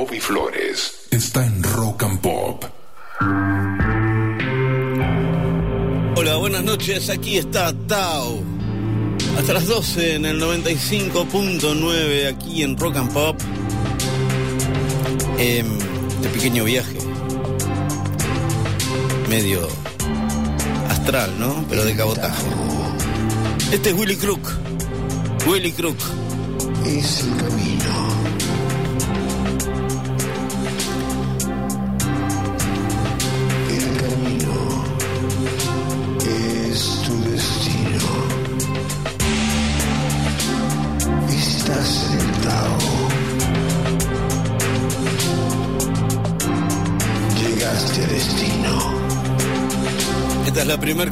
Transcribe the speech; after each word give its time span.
Bobby 0.00 0.18
Flores 0.18 1.08
está 1.10 1.44
en 1.44 1.62
Rock 1.62 2.04
and 2.04 2.20
Pop. 2.22 2.64
Hola, 6.16 6.36
buenas 6.36 6.64
noches. 6.64 7.10
Aquí 7.10 7.36
está 7.36 7.74
Tao. 7.86 8.42
Hasta 9.38 9.52
las 9.52 9.66
12 9.66 10.14
en 10.14 10.24
el 10.24 10.40
95.9 10.40 12.34
aquí 12.34 12.62
en 12.62 12.78
Rock 12.78 12.96
and 12.96 13.12
Pop. 13.12 13.38
Eh, 15.38 15.62
este 16.16 16.28
pequeño 16.30 16.64
viaje. 16.64 16.96
Medio 19.28 19.68
astral, 20.88 21.38
¿no? 21.38 21.62
Pero 21.68 21.84
de 21.84 21.94
cabotaje. 21.94 22.46
Este 23.70 23.90
es 23.90 23.94
Willy 23.94 24.16
Crook. 24.16 24.50
Willy 25.46 25.72
Crook. 25.72 25.98
Es 26.86 27.20
el 27.20 27.36
camino. 27.36 27.89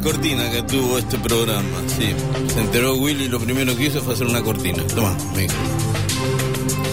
Cortina 0.01 0.49
que 0.49 0.61
tuvo 0.63 0.97
este 0.97 1.17
programa, 1.19 1.63
sí. 1.87 2.13
Se 2.53 2.61
enteró 2.61 2.95
Willy 2.95 3.25
y 3.25 3.27
lo 3.27 3.39
primero 3.39 3.75
que 3.75 3.85
hizo 3.85 4.01
fue 4.01 4.13
hacer 4.13 4.27
una 4.27 4.41
cortina. 4.41 4.83
Toma, 4.87 5.15
me. 5.35 5.47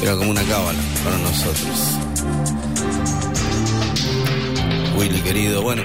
Era 0.03 0.17
como 0.17 0.31
una 0.31 0.43
cábala 0.43 0.79
para 1.05 1.19
nosotros. 1.19 1.99
Willy 4.99 5.21
querido, 5.21 5.63
bueno. 5.63 5.83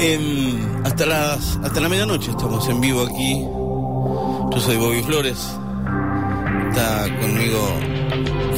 em, 0.00 0.84
hasta 0.84 1.06
las 1.06 1.58
hasta 1.62 1.80
la 1.80 1.88
medianoche 1.88 2.30
estamos 2.30 2.68
en 2.68 2.80
vivo 2.80 3.02
aquí. 3.02 3.40
Yo 4.54 4.60
soy 4.60 4.76
Bobby 4.76 5.02
Flores. 5.02 5.38
Está 6.70 7.06
conmigo 7.20 7.68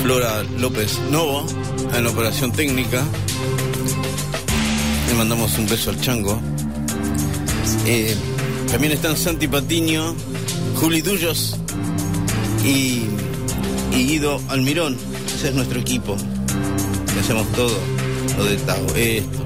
Flora 0.03 0.43
López 0.59 0.99
Novo 1.11 1.47
en 1.95 2.07
operación 2.07 2.53
técnica. 2.53 3.03
Le 5.09 5.15
mandamos 5.15 5.57
un 5.59 5.67
beso 5.69 5.91
al 5.91 6.01
chango. 6.01 6.41
Eh, 7.87 8.15
también 8.71 8.93
están 8.93 9.17
Santi 9.17 9.49
Patiño, 9.49 10.15
Juli 10.77 11.01
Dullos 11.01 11.57
y, 12.65 13.03
Guido 13.93 14.41
Almirón. 14.49 14.97
Ese 15.35 15.49
es 15.49 15.55
nuestro 15.55 15.81
equipo. 15.81 16.17
Hacemos 17.21 17.51
todo 17.53 17.77
lo 18.37 18.45
de 18.45 18.57
Tao. 18.59 18.87
Esto. 18.95 19.45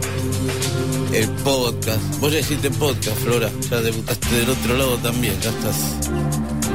El 1.13 1.29
podcast. 1.29 2.21
Vos 2.21 2.33
ya 2.33 2.41
hiciste 2.41 2.71
podcast, 2.71 3.17
Flora. 3.19 3.51
Ya 3.71 3.81
debutaste 3.81 4.35
del 4.35 4.51
otro 4.51 4.77
lado 4.77 4.97
también. 4.99 5.35
Ya 5.41 5.51
estás. 5.51 6.11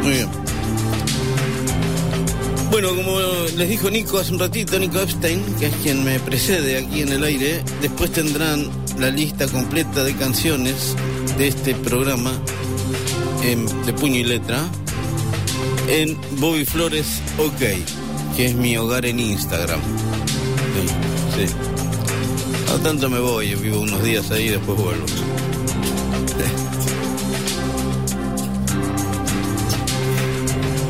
Muy 0.02 0.12
bien. 0.12 0.30
Bueno, 2.72 2.96
como 2.96 3.20
les 3.58 3.70
dijo 3.70 3.90
Nico 3.90 4.20
hace 4.20 4.34
un 4.34 4.40
ratito, 4.40 4.78
Nico 4.78 5.00
Epstein, 5.00 5.42
que 5.58 5.68
es 5.68 5.76
quien 5.82 6.04
me 6.04 6.20
precede 6.20 6.78
aquí 6.78 7.02
en 7.02 7.12
el 7.12 7.24
aire, 7.24 7.64
después 7.82 8.12
tendrán 8.12 8.70
la 9.00 9.10
lista 9.10 9.48
completa 9.48 10.04
de 10.04 10.14
canciones 10.16 10.96
de 11.38 11.48
este 11.48 11.76
programa 11.76 12.32
en- 13.44 13.66
de 13.86 13.94
puño 13.94 14.16
y 14.20 14.24
letra 14.24 14.60
en 15.90 16.18
Bobby 16.40 16.66
Flores 16.66 17.22
OK, 17.38 18.36
que 18.36 18.46
es 18.48 18.56
mi 18.56 18.76
hogar 18.78 19.06
en 19.06 19.20
Instagram. 19.20 19.80
Sí, 21.36 21.46
sí. 21.48 21.54
No 22.68 22.76
tanto 22.80 23.10
me 23.10 23.20
voy, 23.20 23.56
vivo 23.56 23.82
unos 23.82 24.04
días 24.04 24.30
ahí 24.32 24.46
y 24.46 24.50
después 24.50 24.78
vuelvo. 24.78 25.06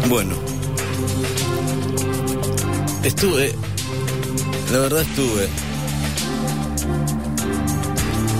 Bueno. 0.09 0.35
Estuve, 3.03 3.53
la 4.71 4.79
verdad 4.79 5.01
estuve 5.01 5.47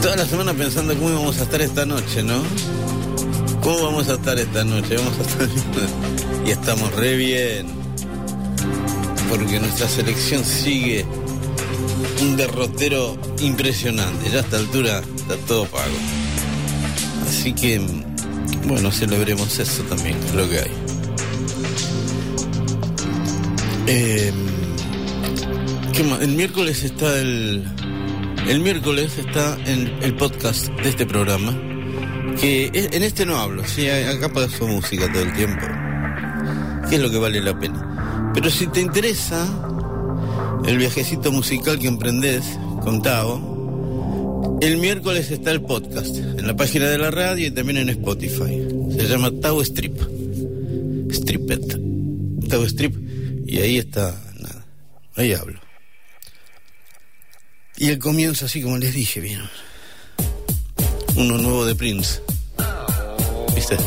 toda 0.02 0.16
la 0.16 0.26
semana 0.26 0.54
pensando 0.54 0.94
cómo 0.96 1.10
íbamos 1.10 1.40
a 1.40 1.44
estar 1.44 1.62
esta 1.62 1.86
noche, 1.86 2.24
¿no? 2.24 2.42
¿Cómo 3.62 3.84
vamos 3.84 4.10
a 4.10 4.14
estar 4.14 4.38
esta 4.38 4.64
noche? 4.64 4.96
Vamos 4.96 5.14
a 5.20 5.22
estar 5.22 5.50
y 6.46 6.52
estamos 6.52 6.94
re 6.96 7.16
bien. 7.16 7.68
Porque 9.30 9.60
nuestra 9.60 9.90
selección 9.90 10.46
sigue 10.46 11.06
un 12.22 12.38
derrotero 12.38 13.18
impresionante. 13.40 14.30
Ya 14.30 14.40
a 14.40 14.42
esta 14.42 14.58
altura 14.58 15.02
está 15.16 15.36
todo 15.48 15.66
pago. 15.66 15.98
Así 17.28 17.54
que, 17.54 17.82
bueno, 18.66 18.92
celebremos 18.92 19.60
eso 19.60 19.84
también, 19.84 20.16
lo 20.36 20.50
que 20.50 20.60
hay. 20.60 20.72
Eh, 23.88 24.34
¿qué 25.94 26.04
más? 26.04 26.22
El 26.22 26.30
miércoles 26.30 26.84
está 26.84 27.20
el. 27.20 27.66
El 28.48 28.62
miércoles 28.62 29.18
está 29.18 29.58
el 29.66 30.16
podcast 30.16 30.70
de 30.70 30.90
este 30.90 31.06
programa. 31.06 31.52
Que 32.40 32.72
en 32.74 33.04
este 33.04 33.26
no 33.26 33.36
hablo, 33.36 33.66
sí, 33.66 33.90
acá 33.90 34.30
paso 34.32 34.68
música 34.68 35.12
todo 35.12 35.22
el 35.22 35.34
tiempo. 35.34 35.66
Que 36.90 36.96
es 36.96 37.02
lo 37.02 37.10
que 37.10 37.18
vale 37.18 37.42
la 37.42 37.60
pena. 37.60 38.32
Pero 38.34 38.50
si 38.50 38.68
te 38.68 38.80
interesa 38.80 39.46
el 40.66 40.78
viajecito 40.78 41.32
musical 41.32 41.78
que 41.78 41.88
emprendés 41.88 42.46
con 42.84 43.02
Tao, 43.02 44.58
el 44.62 44.78
miércoles 44.78 45.30
está 45.30 45.52
el 45.52 45.62
podcast 45.62 46.16
en 46.16 46.48
la 46.48 46.56
página 46.56 46.88
de 46.88 46.98
la 46.98 47.12
radio 47.12 47.48
y 47.48 47.52
también 47.52 47.80
en 47.80 47.90
Spotify. 47.90 48.66
Se 48.92 49.08
llama 49.08 49.30
Tao 49.42 49.62
Strip. 49.62 50.00
Stripet. 51.12 51.80
Tao 52.48 52.64
Strip. 52.64 52.96
Y 53.46 53.58
ahí 53.60 53.78
está, 53.78 54.16
nada. 54.40 54.66
Ahí 55.16 55.34
hablo. 55.34 55.67
Y 57.78 57.90
el 57.90 58.00
comienzo, 58.00 58.46
así 58.46 58.62
como 58.62 58.78
les 58.78 58.94
dije, 58.94 59.20
¿vieron? 59.20 59.50
Uno 61.16 61.38
nuevo 61.38 61.66
de 61.66 61.76
Prince. 61.76 62.22
¿Viste? 63.56 63.78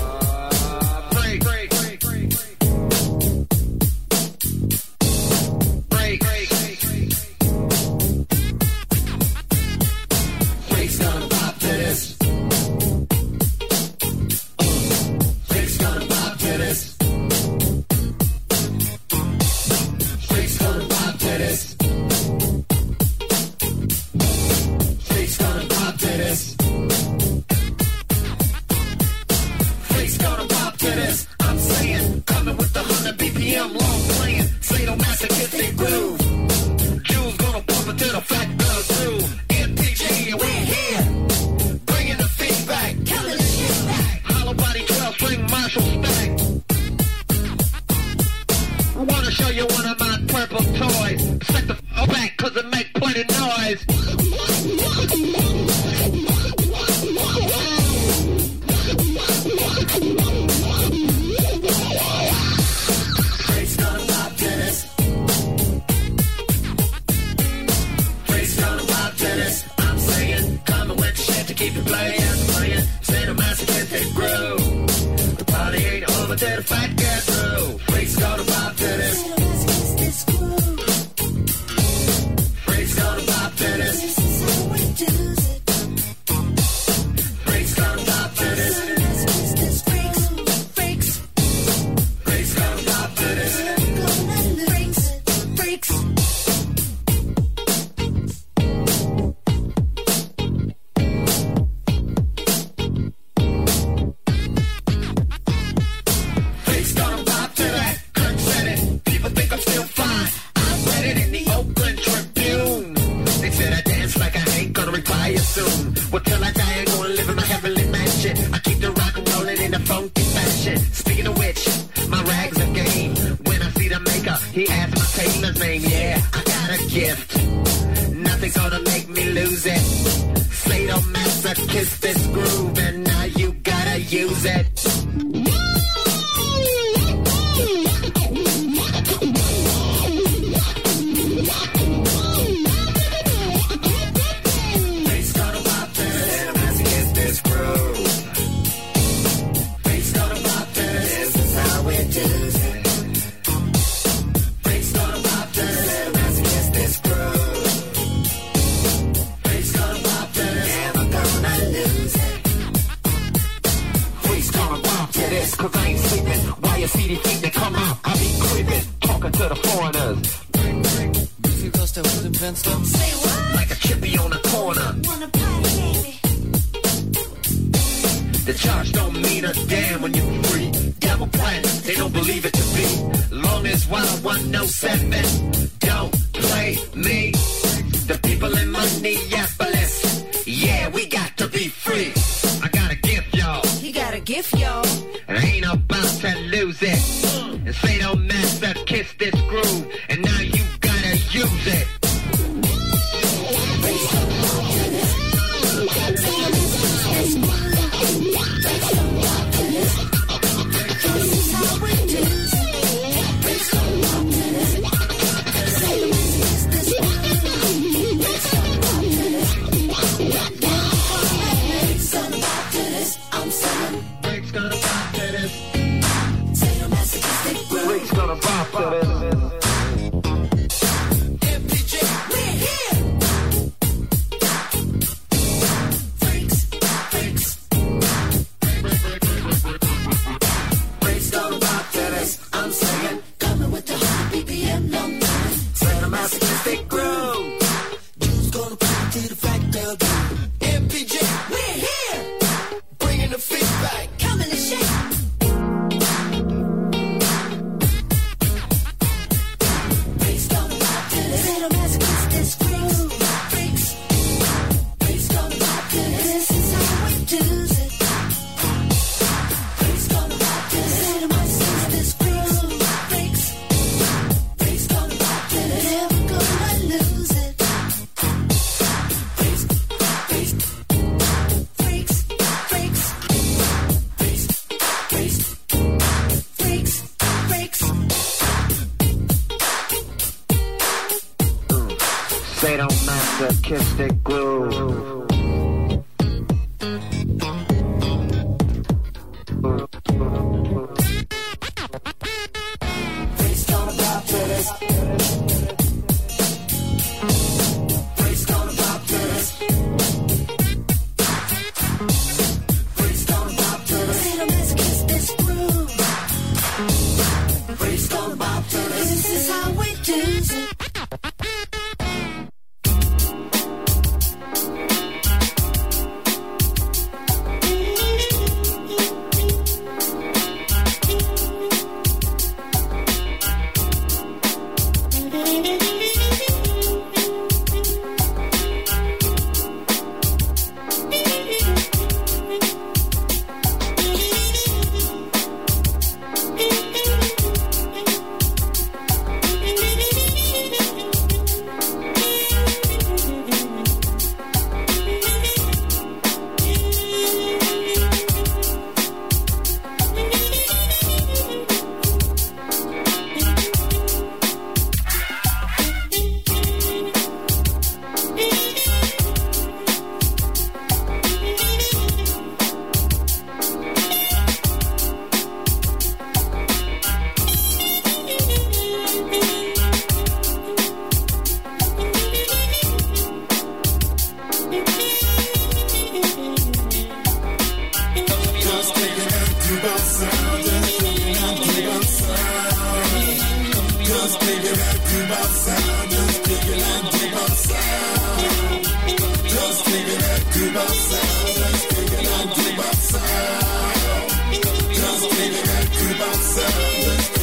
dançando. 406.15 407.40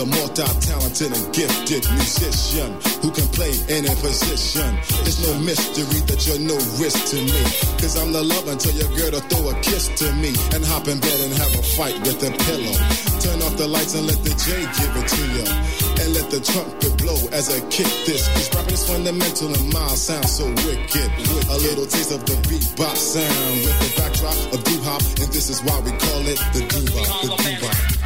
A 0.00 0.06
multi-talented 0.06 1.12
and 1.12 1.26
gifted 1.34 1.84
musician 1.92 2.72
who 3.04 3.12
can 3.12 3.28
play 3.36 3.52
any 3.68 3.92
position. 4.00 4.72
It's 5.04 5.20
no 5.20 5.36
mystery 5.44 6.00
that 6.08 6.24
you're 6.24 6.40
no 6.40 6.56
risk 6.80 7.12
to 7.12 7.20
me. 7.20 7.42
Cause 7.76 8.00
I'm 8.00 8.08
the 8.12 8.24
love 8.24 8.48
until 8.48 8.72
your 8.80 8.88
girl 8.96 9.20
to 9.20 9.20
throw 9.28 9.52
a 9.52 9.54
kiss 9.60 9.92
to 10.00 10.08
me 10.16 10.32
and 10.56 10.64
hop 10.64 10.88
in 10.88 10.96
bed 11.04 11.18
and 11.20 11.32
have 11.36 11.52
a 11.52 11.62
fight 11.76 11.96
with 12.00 12.16
a 12.24 12.32
pillow. 12.32 12.76
Turn 13.20 13.44
off 13.44 13.60
the 13.60 13.68
lights 13.68 13.92
and 13.92 14.08
let 14.08 14.16
the 14.24 14.32
J 14.40 14.64
give 14.80 14.92
it 14.96 15.06
to 15.12 15.24
you. 15.36 15.46
And 16.00 16.08
let 16.16 16.32
the 16.32 16.40
trumpet 16.40 16.96
blow 16.96 17.20
as 17.36 17.52
I 17.52 17.60
kick 17.68 17.92
this. 18.08 18.24
Cause 18.24 18.48
rapping 18.56 18.72
is 18.72 18.84
fundamental 18.88 19.52
and 19.52 19.68
my 19.68 19.84
sound 20.00 20.24
so 20.24 20.48
wicked. 20.64 21.08
With 21.28 21.48
a 21.52 21.58
little 21.60 21.84
taste 21.84 22.12
of 22.12 22.24
the 22.24 22.40
bebop 22.48 22.96
sound 22.96 23.52
with 23.60 23.76
the 23.84 23.90
backdrop 24.00 24.38
of 24.48 24.64
doo 24.64 24.80
hop. 24.80 25.04
And 25.20 25.28
this 25.28 25.52
is 25.52 25.60
why 25.60 25.76
we 25.84 25.92
call 25.92 26.24
it 26.24 26.40
the 26.56 26.64
doo-wop, 26.72 27.04
the 27.20 27.28
doo-wop. 27.36 27.99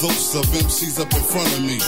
Those 0.00 0.34
of 0.34 0.44
MCs 0.52 1.00
up 1.00 1.12
in 1.12 1.24
front 1.24 1.48
of 1.56 1.62
me. 1.64 1.80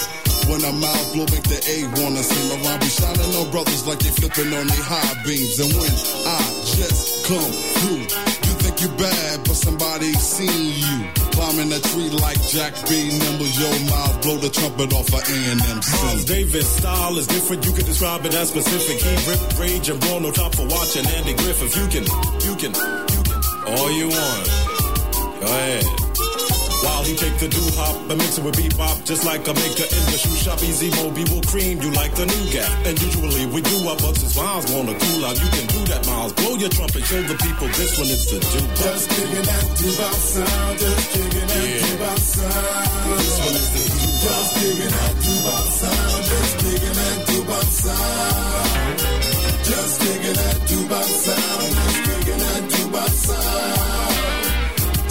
When 0.48 0.64
I'm 0.64 0.80
out, 0.80 1.04
blow 1.12 1.28
make 1.28 1.44
the 1.44 1.60
A 1.60 1.84
wanna 2.00 2.22
see 2.24 2.40
my 2.48 2.56
around. 2.64 2.80
Be 2.80 2.88
shining 2.88 3.32
on 3.36 3.50
brothers 3.50 3.86
like 3.86 3.98
they 4.00 4.08
flipping 4.08 4.48
on 4.56 4.66
their 4.66 4.80
high 4.80 5.14
beams. 5.24 5.60
And 5.60 5.72
when 5.76 5.92
I 6.24 6.40
just 6.64 7.28
come 7.28 7.52
through, 7.52 8.08
you 8.48 8.52
think 8.64 8.80
you 8.80 8.88
bad, 8.96 9.44
but 9.44 9.56
somebody 9.56 10.12
seen 10.16 10.72
you. 10.72 10.96
Climbing 11.36 11.68
a 11.68 11.80
tree 11.92 12.08
like 12.24 12.40
Jack 12.48 12.72
B. 12.88 13.12
Nimble, 13.12 13.50
yo 13.60 13.68
mouth, 13.92 14.16
blow 14.24 14.36
the 14.40 14.48
trumpet 14.48 14.88
off 14.96 15.12
of 15.12 15.20
A&M 15.28 15.58
Miles 15.60 16.24
Davis 16.24 16.68
style 16.80 17.18
is 17.18 17.26
different. 17.26 17.66
You 17.66 17.72
can 17.72 17.84
describe 17.84 18.24
it 18.24 18.32
as 18.32 18.48
specific. 18.48 19.04
He 19.04 19.12
rip, 19.28 19.42
rage, 19.60 19.88
and 19.90 20.00
brawl. 20.00 20.20
No 20.20 20.32
top 20.32 20.54
for 20.54 20.66
watching 20.66 21.04
Andy 21.12 21.34
Griffith. 21.34 21.76
You 21.76 21.86
can, 21.92 22.04
you 22.40 22.54
can, 22.56 22.72
you 22.72 23.20
can. 23.28 23.38
All 23.68 23.90
you 23.92 24.08
want. 24.08 24.44
Go 25.40 25.46
ahead. 25.46 26.07
While 26.82 27.02
he 27.02 27.14
take 27.16 27.36
the 27.38 27.48
do 27.48 27.62
hop 27.74 27.96
and 28.10 28.18
mix 28.18 28.38
it 28.38 28.44
with 28.44 28.54
bebop, 28.54 29.04
just 29.04 29.24
like 29.24 29.42
a 29.48 29.54
maker 29.54 29.88
in 29.88 30.04
the 30.10 30.18
shoe 30.18 30.36
shop. 30.38 30.62
Easy 30.62 30.90
Moby 31.02 31.24
will 31.30 31.42
cream 31.42 31.82
you 31.82 31.90
like 31.92 32.14
the 32.14 32.26
new 32.26 32.44
gap. 32.54 32.70
And 32.86 32.94
usually 33.02 33.46
we 33.46 33.60
do 33.62 33.76
our 33.88 33.96
but 33.98 34.14
since 34.16 34.36
Miles 34.36 34.70
wanna 34.70 34.94
cool 34.94 35.24
out, 35.26 35.36
you 35.42 35.48
can 35.50 35.66
do 35.66 35.80
that, 35.90 36.06
Miles. 36.06 36.32
Blow 36.38 36.54
your 36.54 36.70
trumpet, 36.70 37.02
show 37.04 37.22
the 37.22 37.34
people 37.34 37.66
this 37.74 37.98
one 37.98 38.06
is 38.06 38.24
the 38.30 38.38
do 38.38 38.60
Just 38.78 39.10
kicking 39.10 39.46
that 39.50 39.66
doo-wop 39.78 40.14
sound, 40.14 40.78
just 40.78 41.06
kicking 41.12 41.46
that 41.50 41.66
Yeah. 41.66 41.82
doo-wop 41.82 42.18
sound. 42.18 43.18
This 43.18 43.36
one 43.42 43.56
is 43.58 43.68
the 43.74 43.82
do 43.88 44.08
Just 44.18 44.50
kicking 44.58 44.92
that 44.98 45.14
doo-wop 45.24 45.66
sound, 45.78 46.20
just 46.30 46.54
kicking 46.58 46.96
that 46.98 47.16
doo-wop 47.26 47.68
sound. 47.82 48.98
Just 49.68 49.94
kicking 50.00 50.38
that 50.42 50.58
doo-wop 50.68 51.10
sound, 51.26 51.70
just 51.74 51.98
kicking 52.06 52.38
that 52.38 52.62
doo-wop 52.70 53.10
sound. 53.10 53.77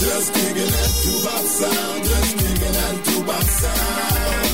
Just 0.08 0.34
kicking 0.34 0.56
that 0.56 1.02
doo-wop 1.04 1.46
sound, 1.46 2.04
just 2.06 2.38
kicking 2.38 2.72
that 2.72 3.04
doo-wop 3.04 3.44
sound. 3.44 4.47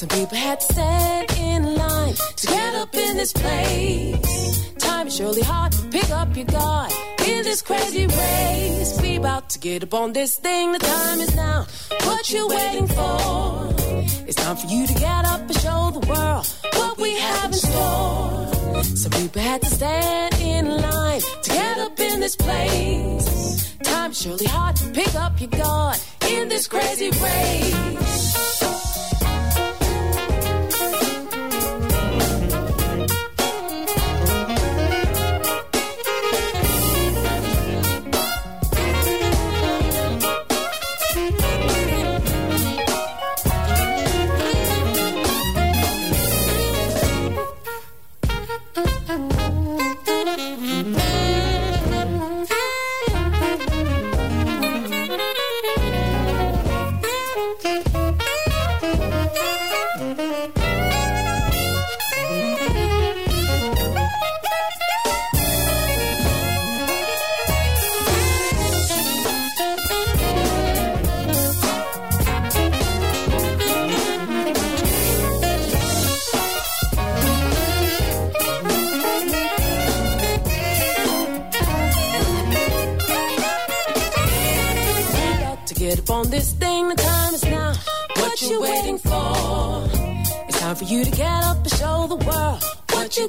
Some 0.00 0.08
people 0.08 0.38
had 0.38 0.58
to 0.60 0.72
stand 0.72 1.30
in 1.36 1.74
line 1.74 2.14
to 2.14 2.46
get 2.46 2.74
up 2.74 2.94
in 2.94 3.18
this 3.18 3.34
place. 3.34 4.72
Time 4.78 5.08
is 5.08 5.16
surely 5.16 5.42
hard. 5.42 5.76
Pick 5.90 6.08
up 6.08 6.34
your 6.34 6.46
guard 6.46 6.90
in 7.26 7.42
this 7.42 7.60
crazy 7.60 8.06
race. 8.06 8.98
We 9.02 9.16
about 9.16 9.50
to 9.50 9.58
get 9.58 9.82
up 9.82 9.92
on 9.92 10.14
this 10.14 10.36
thing. 10.38 10.72
The 10.72 10.78
time 10.78 11.20
is 11.20 11.36
now. 11.36 11.66
What 12.04 12.30
you 12.30 12.48
waiting 12.48 12.86
for? 12.86 13.74
It's 14.26 14.36
time 14.36 14.56
for 14.56 14.68
you 14.68 14.86
to 14.86 14.94
get 14.94 15.26
up 15.26 15.40
and 15.40 15.56
show 15.56 15.90
the 15.90 16.06
world 16.08 16.46
what 16.76 16.96
we 16.96 17.18
have 17.18 17.52
in 17.52 17.58
store. 17.58 18.82
Some 18.82 19.12
people 19.12 19.42
had 19.42 19.60
to 19.60 19.68
stand 19.68 20.34
in 20.40 20.78
line 20.78 21.20
to 21.42 21.50
get 21.50 21.76
up 21.76 22.00
in 22.00 22.20
this 22.20 22.36
place. 22.36 23.76
Time 23.82 24.12
is 24.12 24.22
surely 24.22 24.46
hard. 24.46 24.80
Pick 24.94 25.14
up 25.14 25.38
your 25.38 25.50
guard 25.50 25.98
in 26.26 26.48
this 26.48 26.66
crazy 26.68 27.10
race. 27.10 28.49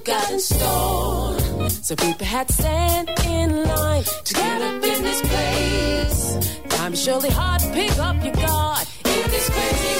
So 0.03 1.95
to 1.95 2.15
get 4.81 5.01
place. 5.21 6.37
Surely 6.95 7.29
hard 7.29 7.61
to 7.61 7.71
pick 7.71 7.97
up 7.99 8.15
your 8.23 8.33
in 9.05 9.31
this 9.31 9.49
crazy 9.49 9.91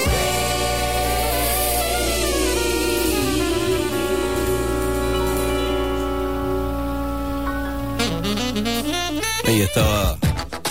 Ahí 9.44 9.60
estaba 9.60 10.18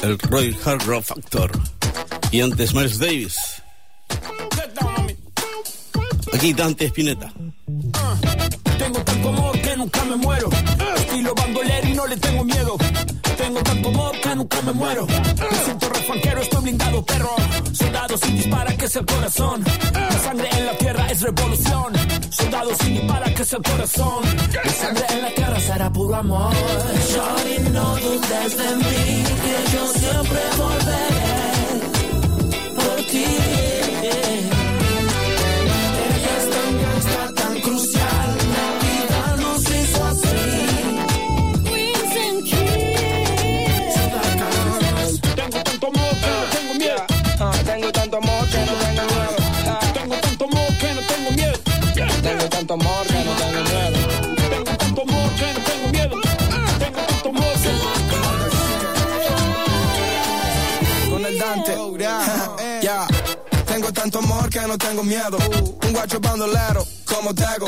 el 0.04 0.18
Royal 0.30 0.56
Hard 0.66 0.84
Rock 0.84 1.04
Factor. 1.04 1.52
Y 2.32 2.42
antes 2.42 2.74
Miles 2.74 3.00
Davis. 3.00 3.38
Aquí 6.34 6.54
Dante 6.54 6.88
Spinetta. 6.88 7.32
Tengo 8.92 9.06
tanto 9.06 9.30
amor 9.30 9.62
que 9.62 9.78
nunca 9.78 10.04
me 10.04 10.16
muero. 10.18 10.50
Estilo 10.98 11.34
bandolero 11.34 11.88
y 11.88 11.94
no 11.94 12.08
le 12.08 12.18
tengo 12.18 12.44
miedo. 12.44 12.78
Tengo 13.38 13.64
tanto 13.64 13.88
amor 13.88 14.20
que 14.20 14.36
nunca 14.36 14.62
me 14.64 14.74
muero. 14.74 15.08
Me 15.08 15.58
siento 15.64 15.88
refanquero, 15.88 16.42
estoy 16.42 16.62
blindado, 16.64 17.02
perro. 17.06 17.36
Soldado 17.72 18.18
sin 18.18 18.36
dispara, 18.36 18.76
que 18.76 18.84
es 18.84 18.96
el 18.98 19.06
corazón. 19.06 19.64
La 19.94 20.20
sangre 20.20 20.50
en 20.58 20.66
la 20.66 20.78
tierra 20.78 21.10
es 21.10 21.22
revolución. 21.22 21.94
Soldado 22.32 22.76
sin 22.82 22.94
dispara, 22.96 23.34
que 23.34 23.42
es 23.44 23.54
el 23.54 23.64
corazón. 23.64 24.24
La 24.62 24.72
sangre 24.74 25.06
en 25.10 25.22
la 25.22 25.30
tierra 25.36 25.60
será 25.62 25.90
puro 25.90 26.16
amor. 26.18 26.54
Shorty, 27.14 27.70
no 27.72 27.96
dudes 27.96 28.58
de 28.58 28.76
mí, 28.76 29.24
que 29.44 29.72
yo 29.74 29.88
siempre 29.94 30.42
volveré 30.58 31.32
por 32.76 32.96
ti. 33.10 33.26
Tanto 52.72 52.88
amor 52.88 53.04
que 53.08 53.24
no 53.24 53.32
tengo 53.36 53.64
miedo. 53.64 53.98
Tengo 54.50 54.78
tanto 54.78 55.02
amor 55.02 55.36
que 55.36 55.54
no 55.54 55.60
tengo 55.60 55.88
miedo. 55.90 56.22
Tengo 56.80 57.02
tanto 57.02 57.30
amor 57.30 57.54
que 57.62 57.72
Con 61.10 61.26
el 61.26 61.38
Dante. 61.38 61.78
Ya. 62.82 63.08
Tengo 63.66 63.92
tanto 63.92 64.20
amor 64.20 64.50
que 64.50 64.62
no 64.62 64.78
tengo 64.78 65.04
miedo. 65.04 65.38
Un 65.86 65.92
guacho 65.94 66.20
bandolero, 66.20 66.86
como 67.06 67.34
tego. 67.34 67.68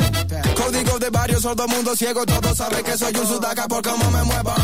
Código 0.56 0.98
de 0.98 1.10
barrio, 1.10 1.40
todo 1.40 1.68
mundo 1.68 1.94
ciego. 1.96 2.24
Todos 2.24 2.56
saben 2.56 2.82
que 2.84 2.96
soy 2.96 3.14
un 3.14 3.26
sudaca 3.26 3.68
por 3.68 3.82
cómo 3.82 4.10
me 4.10 4.22
muevo. 4.22 4.54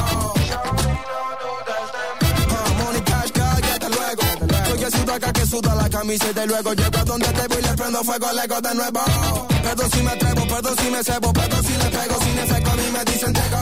Money, 2.79 3.03
cash, 3.03 3.31
cállate 3.33 3.91
luego. 3.91 4.23
Soy 4.69 4.85
el 4.85 4.93
sudaca 4.93 5.31
que 5.33 5.45
suda 5.47 5.75
la 5.75 5.91
camiseta 5.91 6.45
y 6.45 6.47
luego 6.47 6.73
llego 6.73 6.99
a 6.99 7.05
donde 7.05 7.29
te 7.29 7.47
voy 7.49 7.59
y 7.59 7.63
le 7.63 7.75
prendo 7.75 8.05
fuego 8.05 8.27
al 8.27 8.39
ego 8.39 8.61
de 8.61 8.75
nuevo. 8.75 9.50
Perdón 9.63 9.91
si 9.91 10.03
me 10.03 10.11
atrevo, 10.11 10.47
perdón 10.47 10.77
si 10.79 10.91
me 10.91 11.03
cebo, 11.05 11.33
perdón 11.33 11.65
si 11.65 11.73
le 11.73 11.89
pego, 11.97 12.17
sin 12.25 12.39
efecto 12.39 12.71
a 12.71 12.77
mí 12.77 12.83
me 12.93 13.05
dicen 13.05 13.33
Diego. 13.33 13.59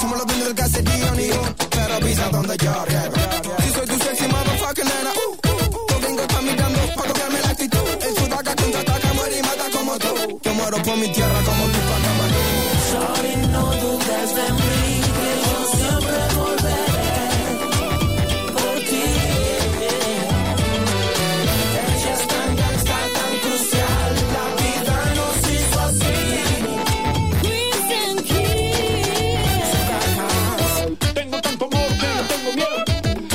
Somos 0.00 0.18
los 0.18 0.26
dueños 0.26 0.46
del 0.46 0.54
caserío, 0.54 1.14
ni 1.16 1.28
pero 1.70 2.00
pisa 2.00 2.28
donde 2.30 2.56
yo 2.56 2.84
riego. 2.86 3.14
Si 3.62 3.70
soy 3.72 3.86
tu 3.86 4.04
sexy 4.04 4.26
motherfucking 4.28 4.84
nena, 4.84 5.10
uh, 5.12 5.20
uh, 5.20 5.66
uh, 5.76 5.86
los 5.90 6.00
gringos 6.02 6.22
están 6.22 6.44
mirando 6.44 6.80
para 6.94 7.08
copiarme 7.08 7.40
la 7.40 7.48
actitud. 7.50 7.78
El 8.06 8.14
sudaca 8.16 8.56
contraataca, 8.56 9.12
muere 9.14 9.38
y 9.38 9.42
mata 9.42 9.70
como 9.76 9.98
tú. 9.98 10.40
Yo 10.42 10.54
muero 10.54 10.76
por 10.82 10.96
mi 10.96 11.08
tierra 11.12 11.40
como 11.44 11.64
tu 11.66 11.80
pacamalú. 11.90 12.42
Sorry, 12.92 13.36
no 13.52 13.64
dudes 13.82 14.34
de 14.34 14.52
mí, 14.52 14.93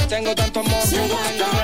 Tengo 0.09 0.33
tanto 0.33 0.59
amor 0.61 1.58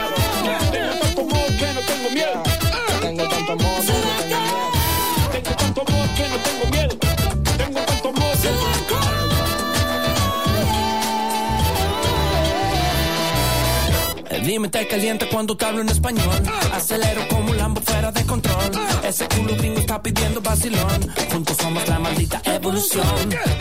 El 14.46 14.52
límite 14.52 14.88
caliente 14.88 15.28
cuando 15.28 15.58
te 15.58 15.66
hablo 15.66 15.82
en 15.82 15.90
español. 15.90 16.30
Acelero 16.72 17.28
como 17.30 17.50
un 17.50 17.58
lambo 17.58 17.82
fuera 17.82 18.12
de 18.12 18.24
control. 18.28 18.60
Ese 19.04 19.28
culo 19.28 19.56
gringo 19.56 19.80
está 19.80 20.00
pidiendo 20.00 20.40
vacilón. 20.40 21.12
Juntos 21.32 21.58
somos 21.60 21.88
la 21.88 21.98
maldita 21.98 22.40
evolución. 22.46 23.08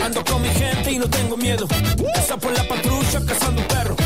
Ando 0.04 0.22
con 0.22 0.42
mi 0.42 0.48
gente 0.50 0.92
y 0.92 0.98
no 0.98 1.08
tengo 1.08 1.38
miedo. 1.38 1.66
Esa 2.14 2.36
por 2.36 2.52
la 2.52 2.68
patrulla 2.68 3.24
cazando 3.26 3.62
un 3.62 3.68
perro. 3.68 3.96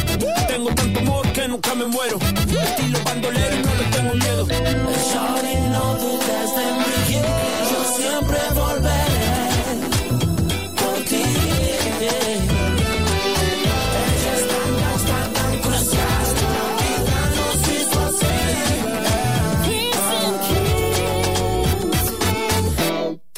Tengo 0.46 0.72
tanto 0.72 1.00
amor 1.00 1.26
que 1.32 1.48
nunca 1.48 1.74
me 1.74 1.86
muero. 1.86 2.16
Estilo 2.16 3.00
bandolero 3.04 3.56
y 3.56 3.62
no 3.64 3.74
le 3.74 3.84
tengo 3.96 4.14
miedo. 4.14 4.46
Shorty, 4.46 5.54
no 5.72 5.94
dudes 5.96 6.54
de 6.58 6.64
mí. 6.78 7.18
Yo 7.72 7.80
siempre 7.96 8.38
volveré 8.54 9.02
por 10.76 11.04
ti. 11.06 11.24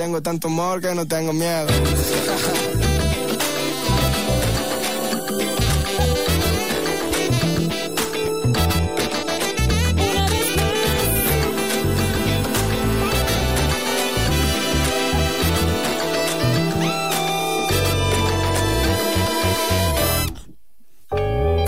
Tengo 0.01 0.23
tanto 0.23 0.49
amor 0.49 0.81
que 0.81 0.95
no 0.95 1.07
tengo 1.07 1.31
miedo. 1.35 1.67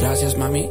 Gracias, 0.01 0.39
mami. 0.39 0.71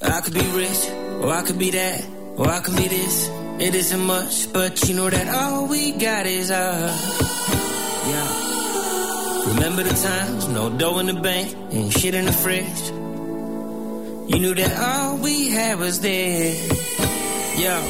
I 0.00 0.20
could 0.22 0.32
be 0.32 0.40
rich, 0.56 0.88
or 1.20 1.30
I 1.30 1.42
could 1.42 1.58
be 1.58 1.70
that, 1.70 2.04
or 2.38 2.48
I 2.48 2.60
could 2.60 2.76
be 2.76 2.88
this. 2.88 3.39
It 3.60 3.74
isn't 3.74 4.00
much, 4.00 4.50
but 4.54 4.88
you 4.88 4.94
know 4.94 5.10
that 5.10 5.28
all 5.28 5.66
we 5.66 5.92
got 5.92 6.24
is 6.24 6.50
us. 6.50 7.20
Yeah. 8.08 9.52
Remember 9.52 9.82
the 9.82 9.94
times, 9.94 10.48
no 10.48 10.70
dough 10.70 10.98
in 10.98 11.06
the 11.06 11.20
bank, 11.20 11.54
and 11.70 11.92
shit 11.92 12.14
in 12.14 12.24
the 12.24 12.32
fridge. 12.32 12.88
You 14.32 14.38
knew 14.40 14.54
that 14.54 14.72
all 14.80 15.18
we 15.18 15.50
had 15.50 15.78
was 15.78 16.00
there. 16.00 16.54
Yeah. 17.58 17.82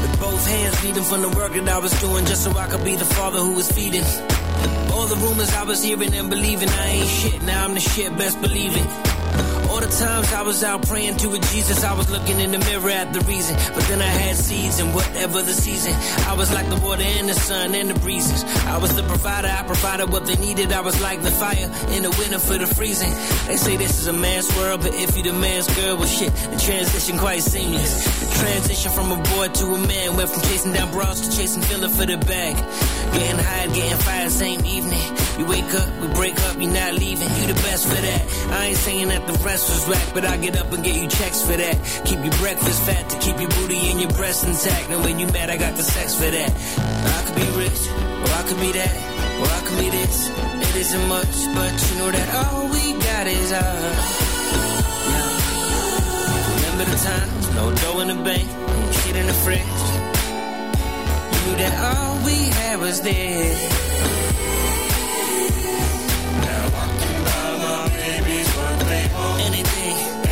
With 0.00 0.20
both 0.20 0.46
hands 0.46 0.80
bleeding 0.80 1.02
from 1.02 1.20
the 1.20 1.28
work 1.28 1.52
that 1.52 1.68
I 1.68 1.78
was 1.78 1.92
doing 2.00 2.24
just 2.24 2.44
so 2.44 2.50
I 2.56 2.66
could 2.66 2.84
be 2.84 2.96
the 2.96 3.04
father 3.04 3.40
who 3.40 3.52
was 3.56 3.70
feeding. 3.70 4.04
All 4.90 5.06
the 5.06 5.16
rumors 5.16 5.52
I 5.52 5.64
was 5.64 5.82
hearing 5.82 6.14
and 6.14 6.30
believing 6.30 6.70
I 6.70 6.86
ain't 6.86 7.08
shit. 7.08 7.42
Now 7.42 7.66
I'm 7.66 7.74
the 7.74 7.80
shit, 7.80 8.16
best 8.16 8.40
believe 8.40 8.74
it. 8.74 9.17
All 9.68 9.80
the 9.80 9.86
times 9.86 10.32
I 10.32 10.42
was 10.42 10.64
out 10.64 10.86
praying 10.86 11.18
to 11.18 11.34
a 11.34 11.38
Jesus, 11.52 11.84
I 11.84 11.92
was 11.92 12.08
looking 12.10 12.40
in 12.40 12.52
the 12.52 12.58
mirror 12.58 12.90
at 12.90 13.12
the 13.12 13.20
reason. 13.20 13.54
But 13.74 13.84
then 13.84 14.00
I 14.00 14.06
had 14.22 14.36
seeds 14.36 14.80
and 14.80 14.94
whatever 14.94 15.42
the 15.42 15.52
season. 15.52 15.92
I 16.26 16.34
was 16.34 16.52
like 16.52 16.68
the 16.70 16.76
water 16.76 17.02
and 17.02 17.28
the 17.28 17.34
sun 17.34 17.74
and 17.74 17.90
the 17.90 17.98
breezes. 18.00 18.44
I 18.64 18.78
was 18.78 18.96
the 18.96 19.02
provider, 19.02 19.48
I 19.48 19.62
provided 19.64 20.10
what 20.10 20.24
they 20.26 20.36
needed. 20.36 20.72
I 20.72 20.80
was 20.80 21.00
like 21.02 21.22
the 21.22 21.30
fire 21.30 21.70
in 21.94 22.02
the 22.02 22.10
winter 22.18 22.38
for 22.38 22.56
the 22.56 22.66
freezing. 22.66 23.12
They 23.46 23.56
say 23.56 23.76
this 23.76 24.00
is 24.00 24.06
a 24.06 24.12
man's 24.12 24.48
world, 24.56 24.80
but 24.80 24.94
if 24.94 25.16
you 25.16 25.22
the 25.22 25.34
man's 25.34 25.68
girl, 25.76 25.96
well 25.98 26.06
shit, 26.06 26.32
the 26.32 26.56
transition 26.56 27.18
quite 27.18 27.42
seamless. 27.42 27.92
Transition 28.40 28.92
from 28.92 29.12
a 29.12 29.16
boy 29.34 29.48
to 29.48 29.64
a 29.74 29.86
man 29.86 30.16
went 30.16 30.30
from 30.30 30.42
chasing 30.42 30.72
down 30.72 30.90
bras 30.92 31.20
to 31.20 31.36
chasing 31.36 31.62
filler 31.62 31.88
for 31.88 32.06
the 32.06 32.16
bag. 32.16 32.56
Getting 33.12 33.38
hired, 33.38 33.74
getting 33.74 33.98
fired 33.98 34.30
same 34.30 34.64
evening. 34.64 35.00
You 35.38 35.46
wake 35.46 35.72
up, 35.74 35.88
we 36.00 36.08
break 36.08 36.38
up, 36.48 36.60
you're 36.60 36.70
not 36.70 36.94
leaving. 36.94 37.28
You 37.38 37.52
the 37.52 37.60
best 37.66 37.86
for 37.86 38.00
that. 38.00 38.22
I 38.50 38.66
ain't 38.66 38.76
saying 38.76 39.08
that 39.08 39.26
the 39.26 39.32
rest 39.44 39.57
was 39.66 39.88
whack, 39.88 40.08
but 40.14 40.24
I 40.24 40.36
get 40.36 40.56
up 40.56 40.70
and 40.72 40.84
get 40.84 40.94
you 40.94 41.08
checks 41.08 41.42
for 41.42 41.56
that. 41.56 41.76
Keep 42.04 42.20
your 42.22 42.36
breakfast 42.38 42.82
fat 42.84 43.08
to 43.10 43.18
keep 43.18 43.40
your 43.40 43.50
booty 43.50 43.90
and 43.90 44.00
your 44.00 44.10
breasts 44.10 44.44
intact. 44.44 44.90
And 44.90 45.02
when 45.02 45.18
you 45.18 45.26
mad, 45.28 45.50
I 45.50 45.56
got 45.56 45.74
the 45.74 45.82
sex 45.82 46.14
for 46.14 46.30
that. 46.30 46.50
I 47.16 47.18
could 47.26 47.34
be 47.34 47.48
rich, 47.58 47.80
or 48.22 48.30
I 48.38 48.42
could 48.46 48.60
be 48.60 48.72
that, 48.72 48.94
or 49.40 49.48
I 49.48 49.60
could 49.66 49.78
be 49.82 49.90
this. 49.90 50.28
It 50.68 50.76
isn't 50.84 51.08
much, 51.08 51.36
but 51.58 51.74
you 51.90 51.94
know 51.98 52.10
that 52.12 52.28
all 52.38 52.68
we 52.68 52.92
got 53.02 53.26
is 53.26 53.52
us. 53.52 53.98
Yeah. 55.10 55.38
Remember 56.54 56.84
the 56.92 56.98
times, 57.02 57.44
no 57.54 57.64
dough 57.82 58.00
in 58.00 58.08
the 58.14 58.20
bank, 58.22 58.48
shit 58.94 59.16
in 59.16 59.26
the 59.26 59.38
fridge. 59.44 59.82
You 61.32 61.40
knew 61.46 61.56
that 61.62 61.74
all 61.88 62.14
we 62.24 62.36
had 62.60 62.78
was 62.78 63.00
there. 63.00 63.56
Anything, 69.58 70.22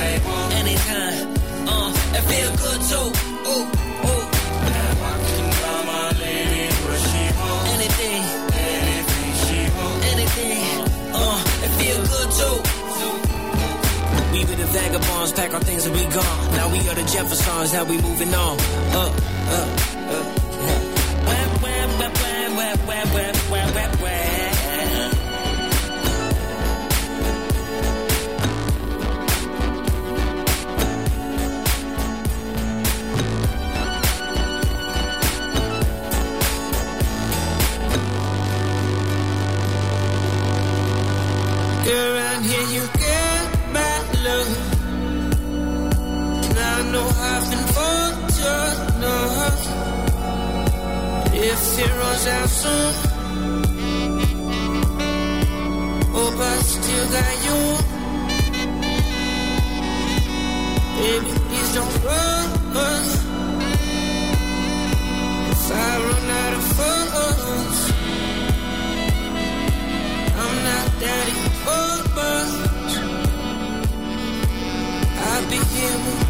they 0.00 0.16
want. 0.24 0.54
Anytime, 0.54 1.36
uh, 1.68 2.16
it 2.16 2.24
feel 2.32 2.50
good 2.64 2.80
too. 2.88 3.08
Ooh, 3.52 3.64
ooh. 4.08 4.24
Now 4.72 4.90
walking 5.02 5.48
by 5.60 5.78
my 5.84 6.06
lady, 6.16 6.64
she. 6.72 7.22
Anything, 7.76 8.22
anything 8.56 9.32
she 9.44 9.58
home. 9.76 10.00
Anything, 10.12 10.64
uh, 11.12 11.64
it 11.64 11.72
feel 11.76 12.00
good 12.08 12.30
too. 12.40 12.56
We 14.32 14.40
were 14.46 14.56
the 14.56 14.68
vagabonds, 14.72 15.32
pack 15.32 15.52
our 15.52 15.60
things 15.60 15.84
and 15.84 15.94
we 15.94 16.04
gone. 16.06 16.54
Now 16.56 16.72
we 16.72 16.78
are 16.88 16.94
the 16.94 17.04
Jeffersons, 17.04 17.72
how 17.72 17.84
we 17.84 18.00
moving 18.00 18.32
on. 18.32 18.56
Up, 18.96 19.12
up, 19.58 19.91
it 52.24 52.28
out 52.28 52.48
soon, 52.48 52.94
hope 56.12 56.38
I 56.38 56.56
still 56.62 57.06
got 57.16 57.34
you. 57.46 57.58
Baby, 60.98 61.32
please 61.48 61.70
don't 61.74 61.96
run. 62.04 62.42
If 65.50 65.70
I 65.70 65.90
run 66.06 66.30
out 66.42 66.52
of 66.58 66.64
funds, 66.76 67.78
I'm 70.42 70.56
not 70.68 70.86
or 71.74 71.94
much. 72.18 72.92
I'll 75.26 75.44
be 75.50 75.58
here 75.74 76.21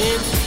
It's 0.00 0.37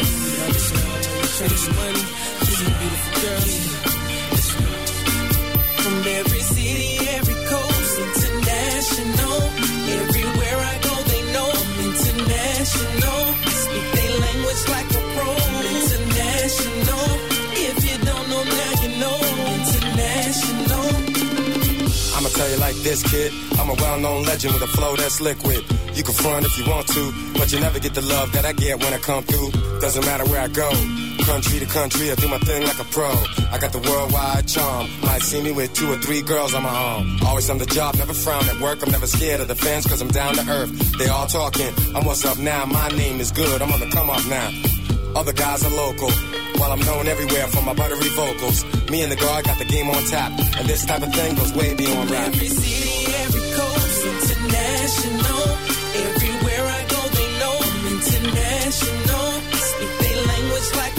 Jets, 0.00 1.38
take 1.38 1.58
some 1.64 1.76
money, 1.76 2.04
see 2.52 2.70
beautiful 2.80 3.12
girls. 3.22 3.56
From 5.82 5.96
every 6.18 6.40
city, 6.40 6.90
every 7.16 7.38
coast, 7.50 7.92
international. 8.06 9.38
Everywhere 10.00 10.58
I 10.72 10.76
go, 10.86 10.94
they 11.10 11.22
know 11.32 11.48
I'm 11.48 11.72
international. 11.88 13.22
Speak 13.62 13.86
their 13.96 14.12
language 14.24 14.62
like 14.74 14.88
a 14.90 15.02
pro. 15.14 15.28
International. 15.76 17.06
If 17.68 17.76
you 17.88 17.96
don't 18.04 18.26
know 18.30 18.42
now, 18.44 18.72
you 18.82 18.90
know. 19.02 19.18
International. 19.56 20.88
I'ma 22.16 22.28
tell 22.28 22.48
you 22.50 22.58
like 22.58 22.76
this, 22.76 23.02
kid. 23.10 23.32
I'm 23.58 23.70
a 23.70 23.74
well-known 23.74 24.24
legend 24.24 24.54
with 24.54 24.62
a 24.62 24.68
flow 24.68 24.96
that's 24.96 25.20
liquid. 25.20 25.64
You 25.96 26.02
can 26.02 26.12
front 26.12 26.44
if 26.44 26.58
you 26.58 26.68
want 26.68 26.86
to, 26.88 27.12
but 27.38 27.50
you 27.50 27.58
never 27.58 27.78
get 27.80 27.94
the 27.94 28.02
love 28.02 28.30
that 28.32 28.44
I 28.44 28.52
get 28.52 28.78
when 28.78 28.92
I 28.92 28.98
come 28.98 29.24
through. 29.24 29.50
Doesn't 29.80 30.04
matter 30.04 30.24
where 30.26 30.42
I 30.42 30.48
go. 30.48 30.68
Country 31.24 31.58
to 31.58 31.64
country, 31.64 32.12
I 32.12 32.14
do 32.16 32.28
my 32.28 32.38
thing 32.38 32.62
like 32.64 32.78
a 32.78 32.84
pro. 32.84 33.08
I 33.50 33.56
got 33.58 33.72
the 33.72 33.80
worldwide 33.80 34.46
charm. 34.46 34.90
Might 35.00 35.22
see 35.22 35.42
me 35.42 35.52
with 35.52 35.72
two 35.72 35.90
or 35.90 35.96
three 35.96 36.20
girls 36.20 36.52
on 36.52 36.64
my 36.64 36.68
arm. 36.68 37.16
Always 37.24 37.48
on 37.48 37.56
the 37.56 37.64
job, 37.64 37.94
never 37.96 38.12
frown 38.12 38.44
at 38.46 38.60
work. 38.60 38.82
I'm 38.84 38.92
never 38.92 39.06
scared 39.06 39.40
of 39.40 39.48
the 39.48 39.54
fans 39.54 39.86
cause 39.86 40.02
I'm 40.02 40.08
down 40.08 40.34
to 40.34 40.44
earth. 40.50 40.70
They 40.98 41.08
all 41.08 41.26
talking. 41.26 41.72
I'm 41.96 42.04
what's 42.04 42.26
up 42.26 42.36
now. 42.38 42.66
My 42.66 42.88
name 42.88 43.18
is 43.18 43.32
good. 43.32 43.62
I'm 43.62 43.72
on 43.72 43.80
the 43.80 43.88
come 43.88 44.10
up 44.10 44.24
now. 44.26 44.52
Other 45.16 45.32
guys 45.32 45.64
are 45.64 45.74
local. 45.74 46.10
While 46.60 46.72
I'm 46.72 46.80
known 46.80 47.06
everywhere 47.06 47.46
for 47.46 47.62
my 47.62 47.72
buttery 47.72 48.10
vocals. 48.10 48.64
Me 48.90 49.00
and 49.02 49.10
the 49.10 49.16
guard 49.16 49.46
got 49.46 49.58
the 49.58 49.64
game 49.64 49.88
on 49.88 50.04
tap. 50.04 50.30
And 50.58 50.68
this 50.68 50.84
type 50.84 51.02
of 51.02 51.12
thing 51.14 51.34
goes 51.36 51.54
way 51.54 51.74
beyond 51.74 52.10
rap. 52.10 52.28
Every 52.28 52.48
city, 52.48 53.12
every 53.24 53.45
just 60.66 60.76
like 60.76 60.95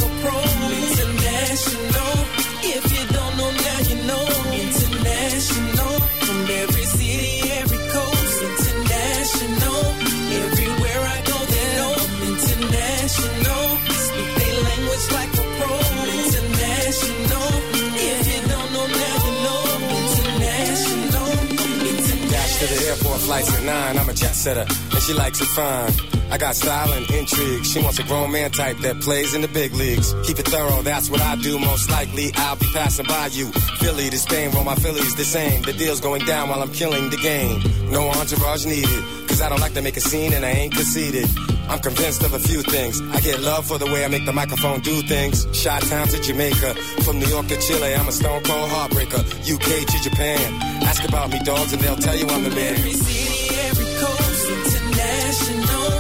airport, 22.98 23.20
flights 23.22 23.54
at 23.54 23.64
nine. 23.64 23.98
I'm 23.98 24.10
a 24.10 24.14
jet 24.14 24.34
setter, 24.34 24.66
and 24.68 25.02
she 25.04 25.14
likes 25.14 25.42
it 25.42 25.48
fine. 25.48 25.92
I 26.32 26.38
got 26.38 26.56
style 26.56 26.92
and 26.94 27.10
intrigue. 27.12 27.66
She 27.66 27.82
wants 27.82 28.00
a 28.00 28.04
grown 28.04 28.32
man 28.32 28.52
type 28.52 28.78
that 28.80 29.00
plays 29.02 29.34
in 29.34 29.42
the 29.42 29.48
big 29.48 29.74
leagues. 29.74 30.14
Keep 30.26 30.40
it 30.40 30.48
thorough, 30.48 30.82
that's 30.82 31.10
what 31.10 31.22
I 31.22 31.36
do. 31.38 31.58
Most 31.60 31.90
likely, 31.90 32.32
I'll 32.36 32.56
be 32.56 32.66
passing 32.74 33.06
by 33.06 33.28
you. 33.28 33.52
Philly 33.80 34.10
to 34.10 34.18
Spain, 34.18 34.52
well, 34.52 34.64
my 34.64 34.76
Philly's 34.76 35.16
the 35.16 35.24
same. 35.24 35.62
The 35.62 35.74
deal's 35.74 36.02
going 36.02 36.26
down 36.26 36.50
while 36.50 36.62
I'm 36.62 36.72
killing 36.72 37.10
the 37.10 37.18
game. 37.18 37.62
No 37.92 38.10
entourage 38.10 38.66
needed, 38.66 39.04
cause 39.28 39.42
I 39.42 39.50
don't 39.50 39.62
like 39.62 39.74
to 39.74 39.82
make 39.82 39.98
a 39.98 40.02
scene 40.02 40.34
and 40.34 40.46
I 40.46 40.50
ain't 40.50 40.74
conceited. 40.74 41.30
I'm 41.70 41.80
convinced 41.80 42.24
of 42.24 42.34
a 42.34 42.40
few 42.40 42.62
things. 42.62 43.02
I 43.12 43.20
get 43.22 43.42
love 43.42 43.66
for 43.66 43.78
the 43.78 43.86
way 43.86 44.06
I 44.06 44.08
make 44.08 44.26
the 44.26 44.34
microphone 44.34 44.80
do 44.82 45.02
things. 45.04 45.46
Shot 45.54 45.82
town 45.84 46.08
to 46.08 46.22
Jamaica, 46.22 46.74
from 47.04 47.20
New 47.20 47.28
York 47.28 47.48
to 47.48 47.58
Chile, 47.58 47.94
I'm 47.96 48.08
a 48.08 48.12
stone 48.12 48.42
cold 48.44 48.70
heartbreaker. 48.70 49.22
UK 49.56 49.86
to 49.86 49.98
Japan, 50.10 50.40
ask 50.84 51.08
about 51.08 51.30
me, 51.30 51.40
dogs, 51.44 51.74
and 51.74 51.82
they'll 51.82 51.96
tell 51.98 52.16
you 52.16 52.28
I'm 52.28 52.44
the 52.44 52.50
man. 52.52 52.76
Every 52.76 52.94
city, 52.94 53.56
every 53.68 53.86
coast, 54.02 54.44
international. 54.50 55.92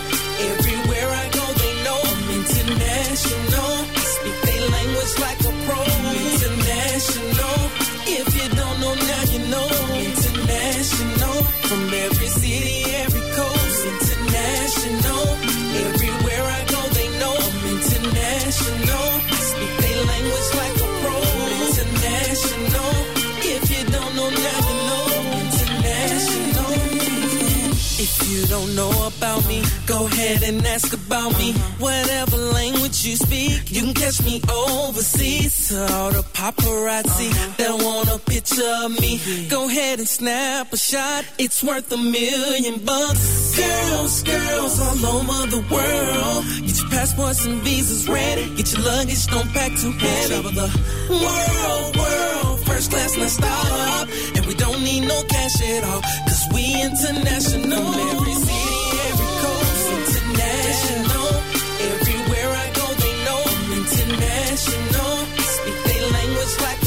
Everywhere 0.52 1.10
I 1.10 1.26
go, 1.38 1.46
they 1.62 1.74
know 1.86 2.00
I'm 2.12 2.24
international. 2.40 3.72
Speak 4.16 4.42
their 4.44 4.70
language 4.70 5.20
like. 5.20 5.47
Go 29.88 30.06
ahead 30.06 30.44
and 30.44 30.66
ask 30.68 30.94
about 30.94 31.32
me. 31.40 31.54
Whatever 31.80 32.38
language 32.38 33.06
you 33.06 33.16
speak, 33.16 33.72
you 33.72 33.82
can 33.82 33.94
catch 33.94 34.22
me 34.24 34.42
overseas. 34.52 35.70
To 35.70 35.80
all 35.94 36.12
the 36.12 36.24
paparazzi 36.38 37.30
that 37.58 37.74
want 37.84 38.10
a 38.10 38.20
picture 38.20 38.70
of 38.84 38.92
me, 39.02 39.20
go 39.50 39.68
ahead 39.68 40.00
and 40.00 40.08
snap 40.08 40.72
a 40.74 40.78
shot. 40.78 41.26
It's 41.40 41.64
worth 41.64 41.92
a 41.92 41.98
million 41.98 42.84
bucks. 42.86 43.56
Girls, 43.58 44.24
girls 44.24 44.80
all 44.80 45.06
over 45.16 45.48
the 45.56 45.64
world. 45.72 46.46
Get 46.66 46.80
your 46.80 46.90
passports 46.90 47.46
and 47.46 47.62
visas 47.62 48.08
ready. 48.08 48.54
Get 48.56 48.74
your 48.74 48.84
luggage, 48.84 49.26
don't 49.28 49.50
pack 49.54 49.72
too 49.78 49.92
heavy. 49.92 50.28
Travel 50.28 50.52
the 50.52 50.70
world, 51.10 51.98
world. 51.98 52.60
First 52.68 52.92
class, 52.92 53.18
let's 53.18 53.34
stop. 53.34 54.08
And 54.36 54.46
we 54.46 54.54
don't 54.54 54.84
need 54.84 55.08
no 55.08 55.24
cash 55.24 55.62
at 55.64 55.84
all. 55.86 56.02
Cause 56.28 56.44
we 56.54 56.64
international. 56.84 57.88
Every 58.12 58.34
city, 58.34 58.77
international. 64.58 65.26
Speak 65.38 65.84
their 65.84 66.12
language 66.12 66.62
like 66.62 66.87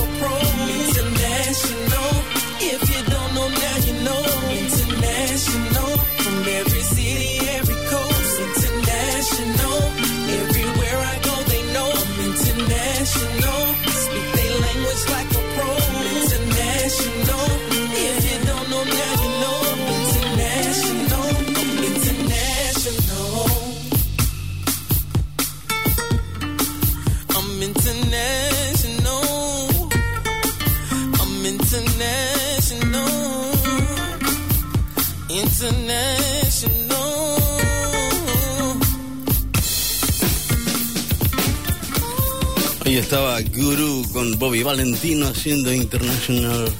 Guru 43.42 44.04
con 44.12 44.38
Bobby 44.38 44.62
Valentino 44.62 45.28
haciendo 45.28 45.72
International. 45.72 46.70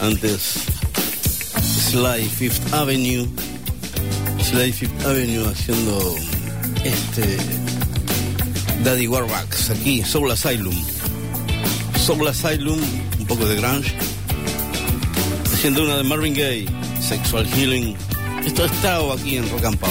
Antes 0.00 0.54
Sly 1.90 2.28
Fifth 2.28 2.72
Avenue. 2.72 3.26
Sly 4.42 4.72
Fifth 4.72 5.06
Avenue 5.06 5.46
haciendo 5.48 6.14
este 6.84 7.38
Daddy 8.84 9.06
Warbucks 9.06 9.70
aquí, 9.70 10.02
Soul 10.02 10.30
Asylum. 10.30 10.74
Soul 11.98 12.28
Asylum, 12.28 12.80
un 13.18 13.26
poco 13.26 13.46
de 13.46 13.56
grunge. 13.56 13.92
Haciendo 15.52 15.82
una 15.82 15.96
de 15.96 16.04
Marvin 16.04 16.34
Gaye, 16.34 16.66
Sexual 17.00 17.46
Healing. 17.46 17.96
Esto 18.44 18.62
ha 18.62 18.66
estado 18.66 19.12
aquí 19.12 19.36
en 19.36 19.50
Rock 19.50 19.64
and 19.64 19.78
Pop. 19.78 19.90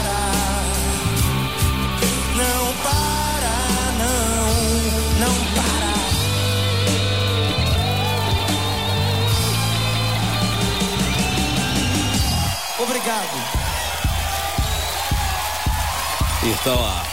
Y 16.43 16.49
estaba 16.49 17.03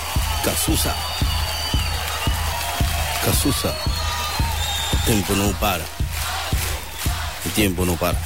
Cazuza. 0.45 0.95
Cazuza. 3.25 3.75
El 4.93 5.05
tiempo 5.05 5.33
no 5.35 5.51
para. 5.59 5.85
El 7.47 7.53
tiempo 7.53 7.87
no 7.87 7.97
para. 7.97 8.19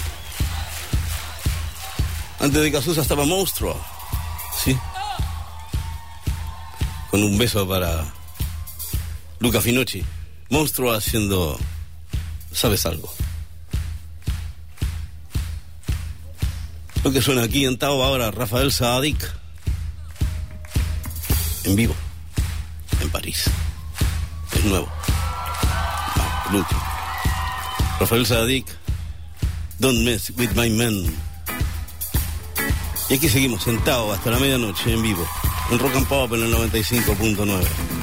Antes 2.40 2.62
de 2.62 2.72
Cazuza 2.72 3.02
estaba 3.02 3.24
Monstruo. 3.26 3.80
¿Sí? 4.64 4.76
Con 7.10 7.22
un 7.22 7.38
beso 7.38 7.68
para 7.68 8.04
Luca 9.38 9.60
Finocchi. 9.60 10.04
Monstruo 10.50 10.92
haciendo. 10.92 11.58
¿Sabes 12.52 12.86
algo? 12.86 13.12
Lo 17.04 17.10
que 17.10 17.20
suena 17.20 17.42
aquí 17.42 17.64
en 17.64 17.76
Tao 17.78 18.02
ahora, 18.02 18.30
Rafael 18.30 18.72
Saadic, 18.72 19.18
en 21.64 21.74
vivo, 21.74 21.94
en 23.00 23.10
París. 23.10 23.44
Es 24.52 24.64
nuevo. 24.64 24.88
Rafael 27.98 28.24
Saadic, 28.24 28.66
Don't 29.78 30.04
Mess 30.04 30.32
With 30.36 30.50
My 30.54 30.70
Men. 30.70 31.16
Y 33.08 33.14
aquí 33.14 33.28
seguimos, 33.28 33.64
sentado 33.64 34.12
hasta 34.12 34.30
la 34.30 34.38
medianoche, 34.38 34.92
en 34.92 35.02
vivo, 35.02 35.26
en 35.70 35.78
Rock 35.80 35.96
and 35.96 36.06
Pop 36.06 36.32
en 36.34 36.44
el 36.44 36.54
95.9. 36.54 38.01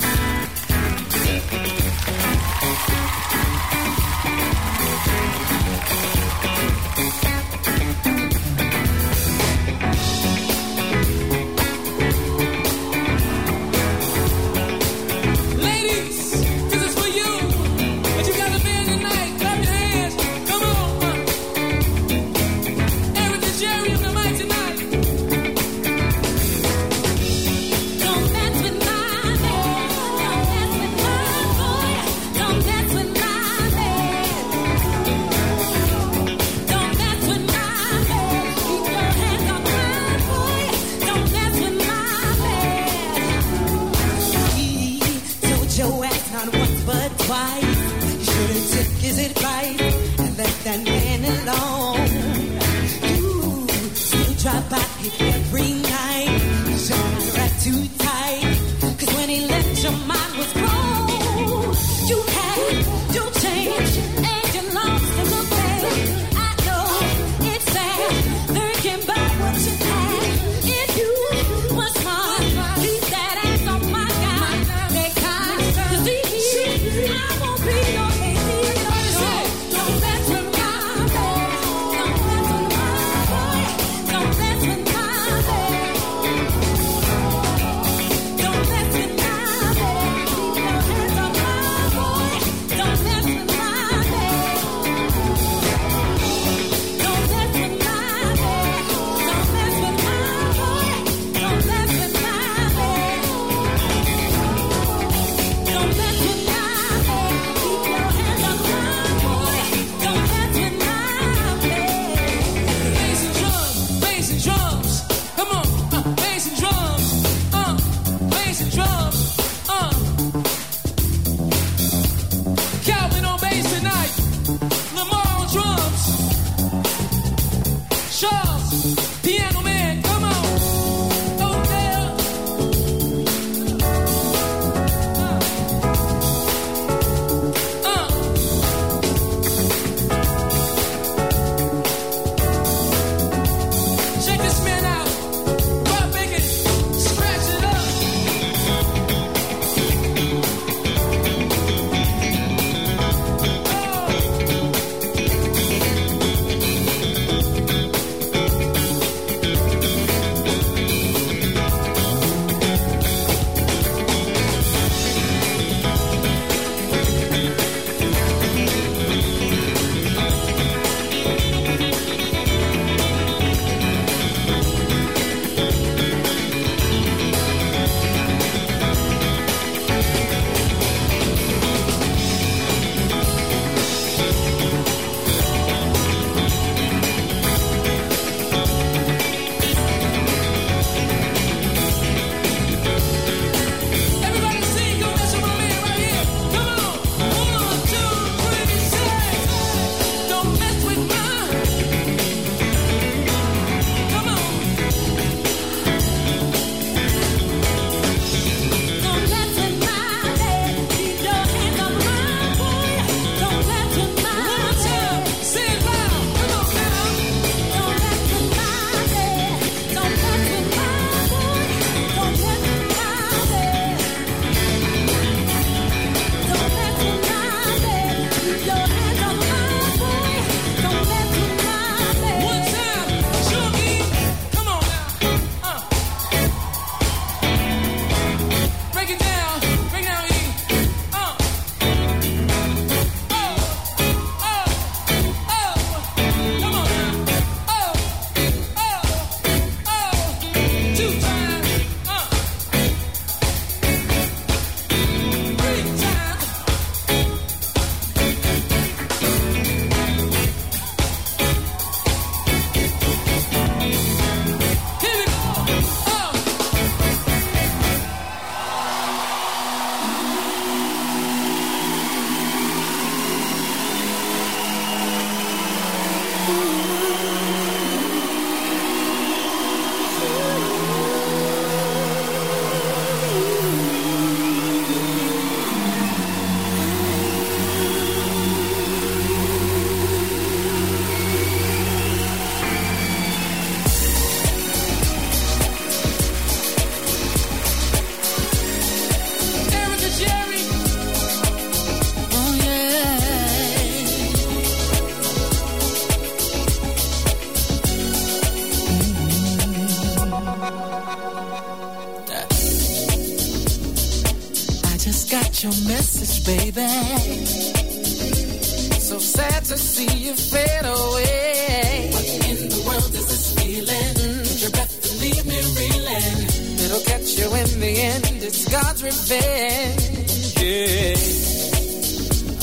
see 319.99 320.27
you 320.27 320.33
fade 320.33 320.85
away. 320.85 322.09
What 322.13 322.27
in 322.49 322.57
the 322.73 322.81
world 322.87 323.13
is 323.19 323.27
this 323.31 323.45
feeling? 323.57 324.13
Mm. 324.23 324.61
Your 324.61 324.71
breath 324.71 324.95
to 325.03 325.09
leave 325.23 325.45
me 325.51 325.59
reeling. 325.79 326.37
It'll 326.83 327.05
catch 327.11 327.29
you 327.39 327.47
in 327.61 327.69
the 327.83 327.93
end. 328.11 328.25
It's 328.47 328.63
God's 328.75 329.01
revenge. 329.03 330.55
Yeah. 330.61 331.15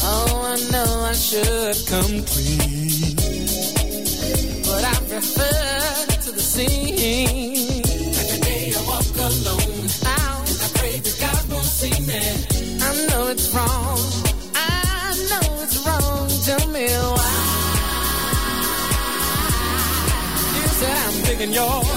Oh, 0.09 0.53
I 0.53 0.57
know 0.72 0.91
I 1.12 1.14
should 1.28 1.78
come 1.93 2.14
clean, 2.32 3.16
but 4.66 4.82
I 4.84 4.97
prefer. 5.11 5.45
Digging 21.47 21.55
your. 21.55 21.95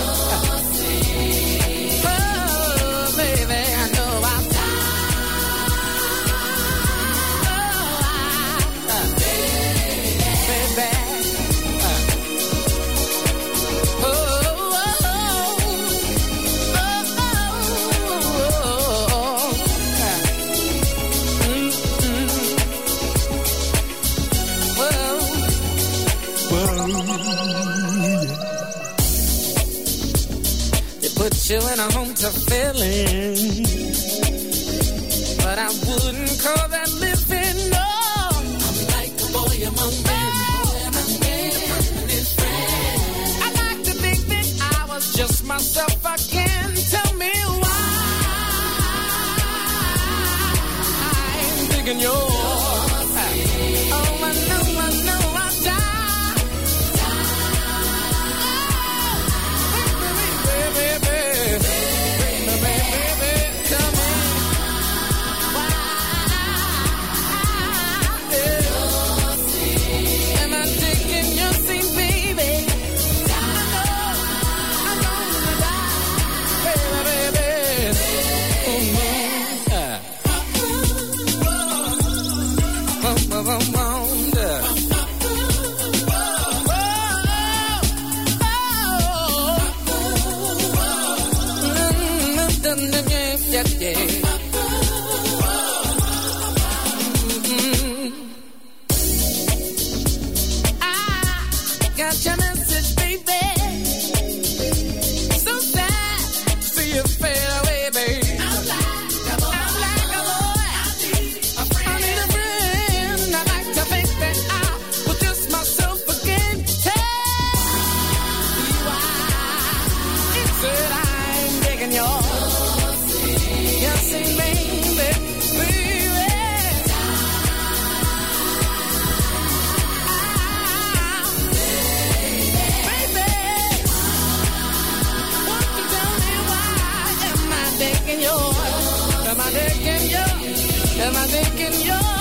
Am 141.02 141.16
I 141.16 141.28
making 141.28 141.82
you? 141.86 142.19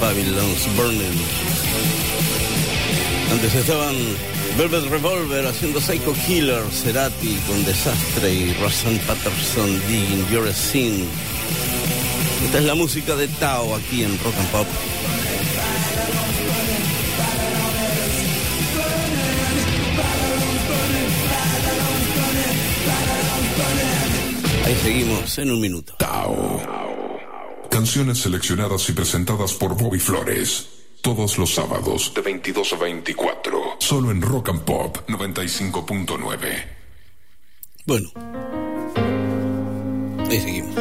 Babylon's 0.00 0.66
Burning. 0.76 1.18
Antes 3.32 3.54
estaban 3.54 3.94
Velvet 4.56 4.90
Revolver 4.90 5.46
haciendo 5.46 5.80
Psycho 5.80 6.12
Killer, 6.26 6.62
Cerati 6.70 7.36
con 7.46 7.64
Desastre 7.64 8.32
y 8.32 8.52
Rosanne 8.54 9.00
Patterson 9.06 9.80
Digging 9.88 10.28
Your 10.30 10.52
Sin. 10.52 11.06
Esta 12.44 12.58
es 12.58 12.64
la 12.64 12.74
música 12.74 13.16
de 13.16 13.28
Tao 13.28 13.74
aquí 13.74 14.02
en 14.02 14.18
Rock 14.22 14.34
and 14.38 14.48
Pop. 14.50 14.66
Ahí 24.64 24.76
seguimos 24.82 25.38
en 25.38 25.50
un 25.50 25.60
minuto. 25.60 25.94
Tao. 25.98 26.85
Canciones 27.86 28.18
seleccionadas 28.18 28.88
y 28.88 28.92
presentadas 28.94 29.54
por 29.54 29.76
Bobby 29.76 30.00
Flores. 30.00 30.66
Todos 31.02 31.38
los 31.38 31.54
sábados 31.54 32.12
de 32.16 32.20
22 32.20 32.72
a 32.72 32.76
24. 32.78 33.76
Solo 33.78 34.10
en 34.10 34.20
Rock 34.22 34.48
and 34.48 34.62
Pop 34.62 35.08
95.9. 35.08 36.64
Bueno. 37.86 38.10
Ahí 40.28 40.40
seguimos. 40.40 40.74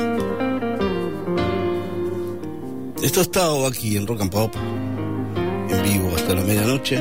Esto 3.03 3.19
ha 3.19 3.23
estado 3.23 3.67
aquí 3.67 3.97
en 3.97 4.07
Rock 4.07 4.21
and 4.21 4.31
Pop. 4.31 4.55
En 4.55 5.83
vivo 5.83 6.11
hasta 6.15 6.33
la 6.33 6.41
medianoche. 6.41 6.97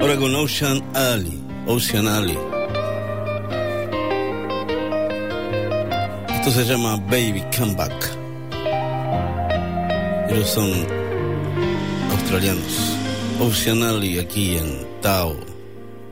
Ahora 0.00 0.16
con 0.16 0.34
Ocean 0.34 0.82
Alley. 0.96 1.40
Ocean 1.68 2.08
Alley. 2.08 2.38
Esto 6.30 6.50
se 6.50 6.64
llama 6.64 6.96
Baby 6.96 7.44
Come 7.56 7.74
Back. 7.74 8.13
Ellos 10.34 10.48
son 10.48 10.72
australianos. 12.10 12.96
Ocean 13.40 13.84
Alley 13.84 14.18
aquí 14.18 14.56
en 14.56 14.84
Tao. 15.00 15.36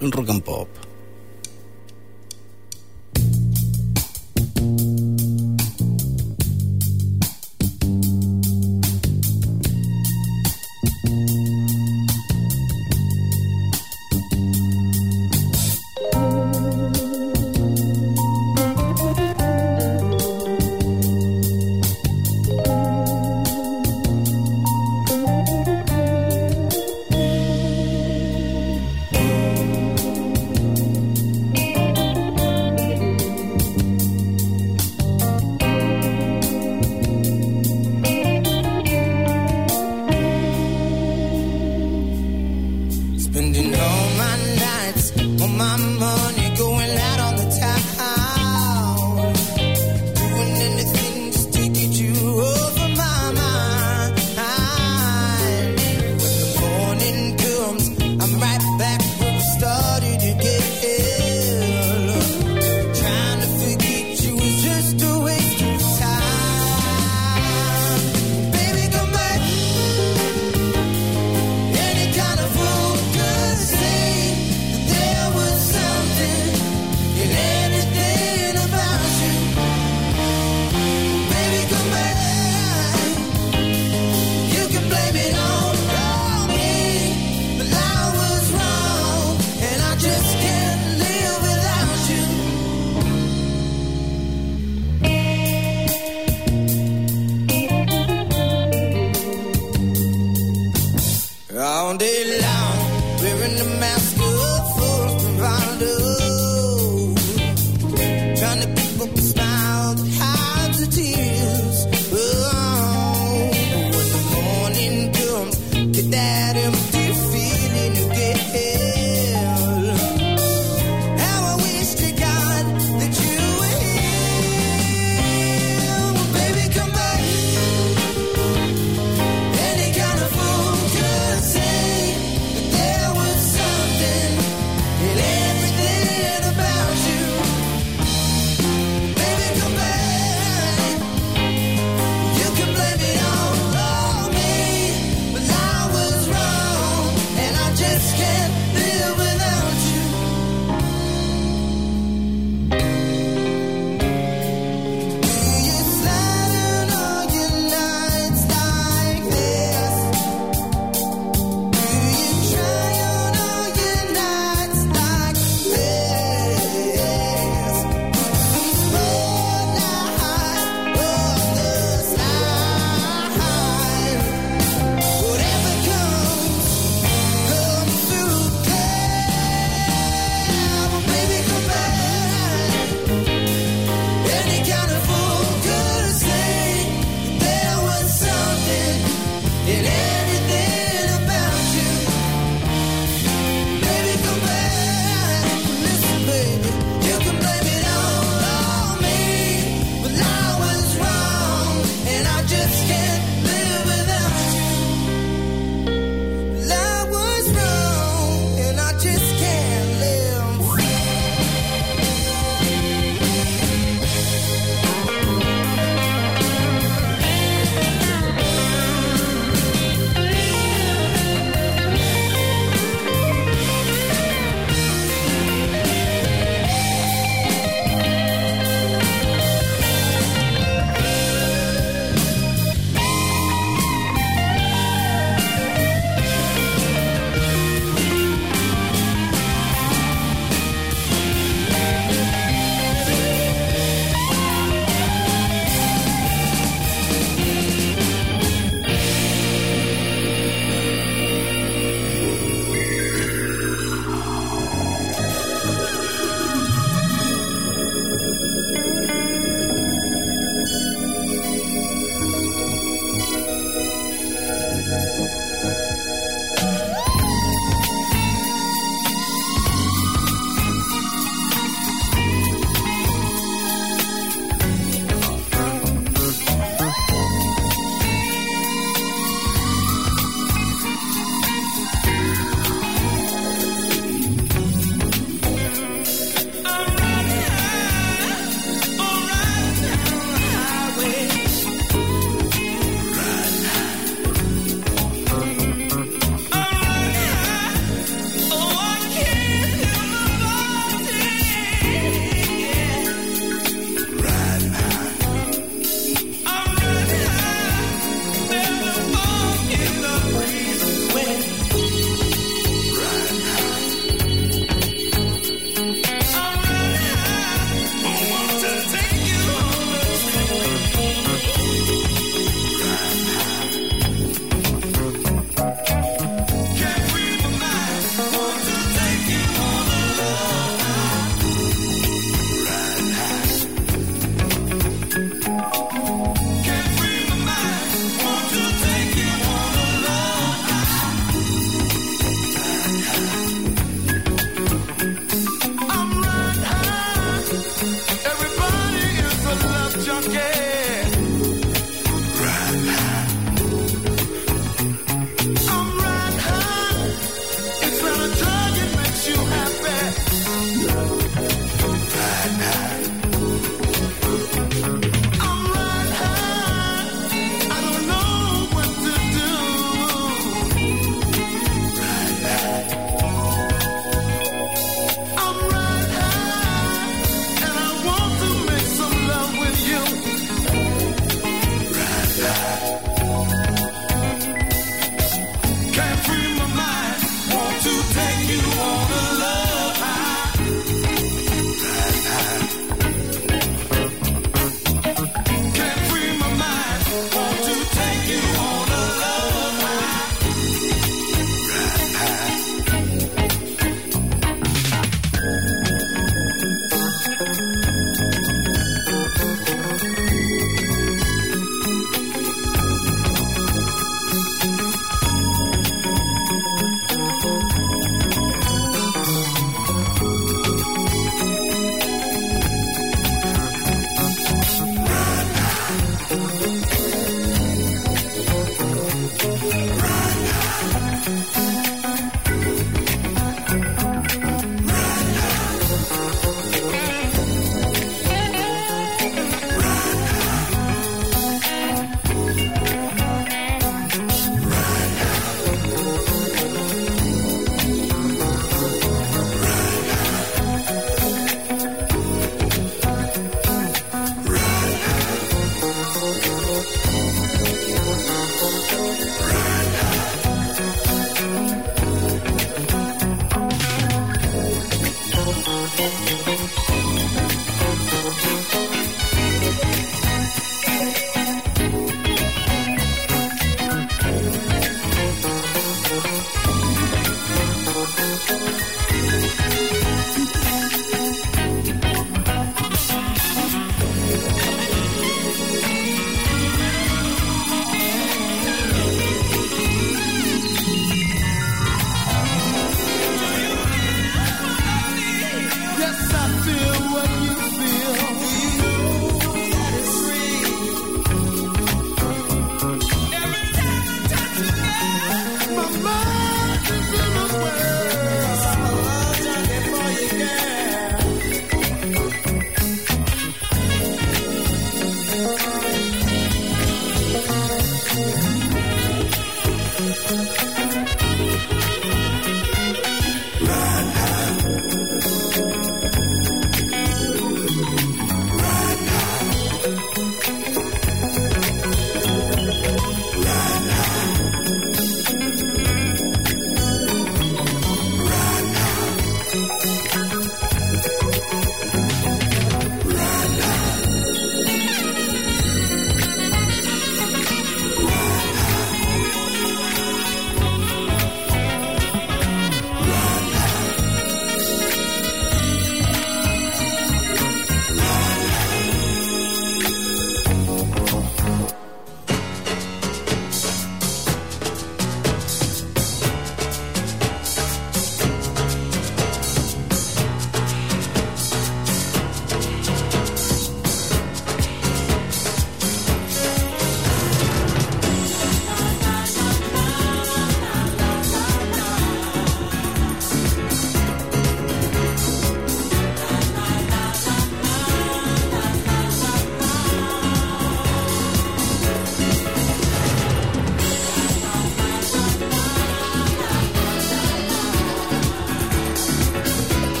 En 0.00 0.10
Rock 0.10 0.30
and 0.30 0.42
Pop. 0.42 0.68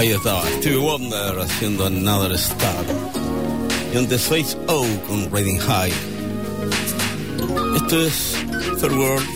Ahí 0.00 0.12
estaba 0.12 0.42
Stevie 0.56 0.78
Wonder 0.78 1.40
haciendo 1.40 1.84
Another 1.84 2.32
Star. 2.32 2.86
Y 3.92 3.98
antes 3.98 4.22
Face 4.22 4.56
O 4.66 4.86
con 5.06 5.30
Riding 5.30 5.58
High. 5.58 5.92
Esto 7.76 8.06
es 8.06 8.34
Third 8.80 8.94
World. 8.94 9.26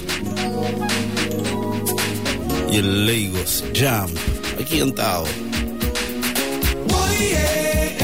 Y 2.72 2.76
el 2.78 3.06
Lagos 3.06 3.62
Jam. 3.74 4.08
Aquí 4.58 4.78
cantado. 4.78 5.24
Oye, 6.88 7.96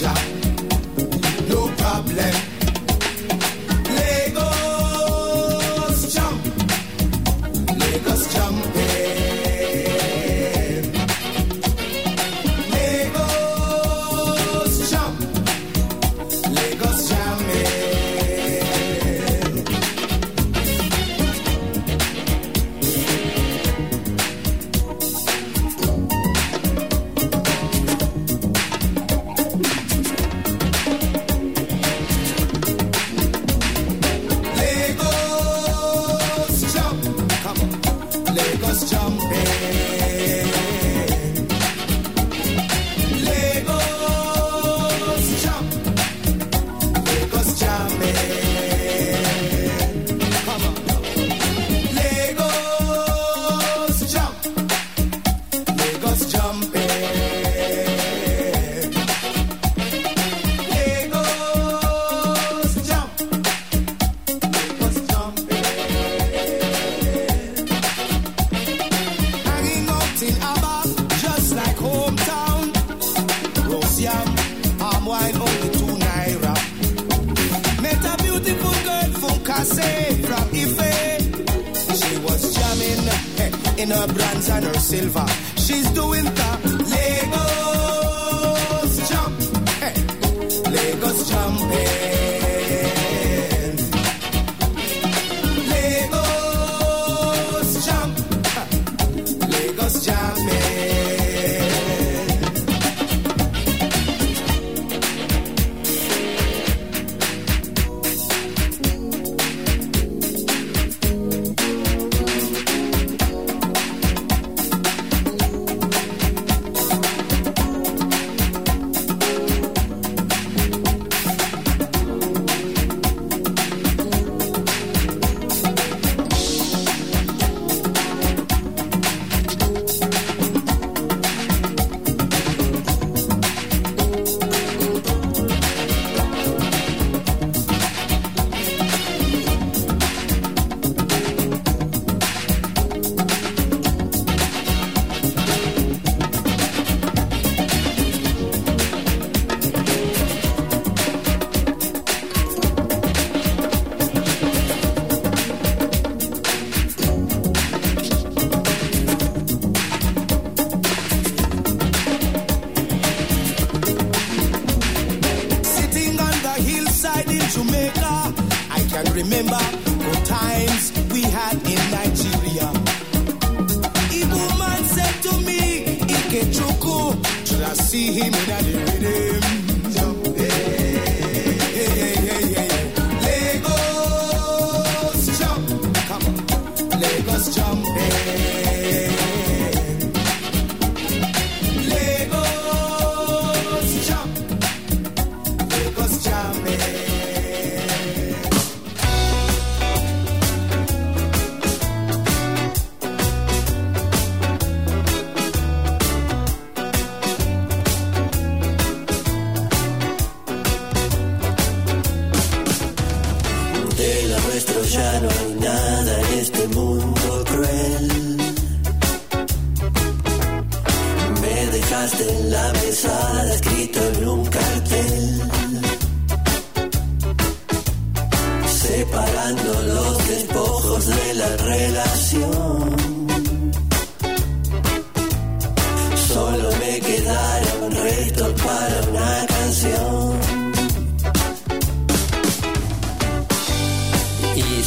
job. 0.00 0.47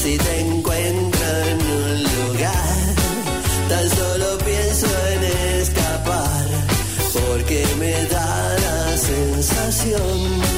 Si 0.04 0.18
te 0.18 0.40
encuentro 0.40 1.28
en 1.50 1.62
un 1.62 2.04
lugar, 2.04 2.96
tan 3.70 3.88
solo 3.88 4.38
pienso 4.40 4.88
en 5.14 5.24
escapar, 5.62 6.46
porque 7.14 7.64
me 7.78 8.06
da 8.06 8.56
la 8.66 8.98
sensación 8.98 10.51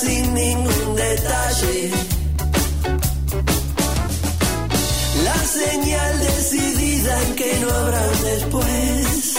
sin 0.00 0.32
ningún 0.34 0.94
detalle. 0.94 1.90
La 5.24 5.38
señal 5.58 6.18
decidida 6.20 7.22
en 7.24 7.34
que 7.34 7.58
no 7.60 7.70
habrá 7.70 8.06
después. 8.30 9.34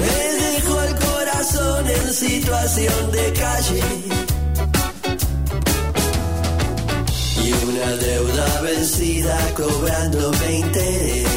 Me 0.00 0.16
dejó 0.46 0.82
el 0.82 0.94
corazón 1.08 1.90
en 1.90 2.14
situación 2.14 3.12
de 3.12 3.32
calle. 3.44 3.82
Y 7.44 7.52
una 7.70 7.90
deuda 7.96 8.60
vencida 8.62 9.38
cobrándome 9.54 10.52
interés. 10.60 11.27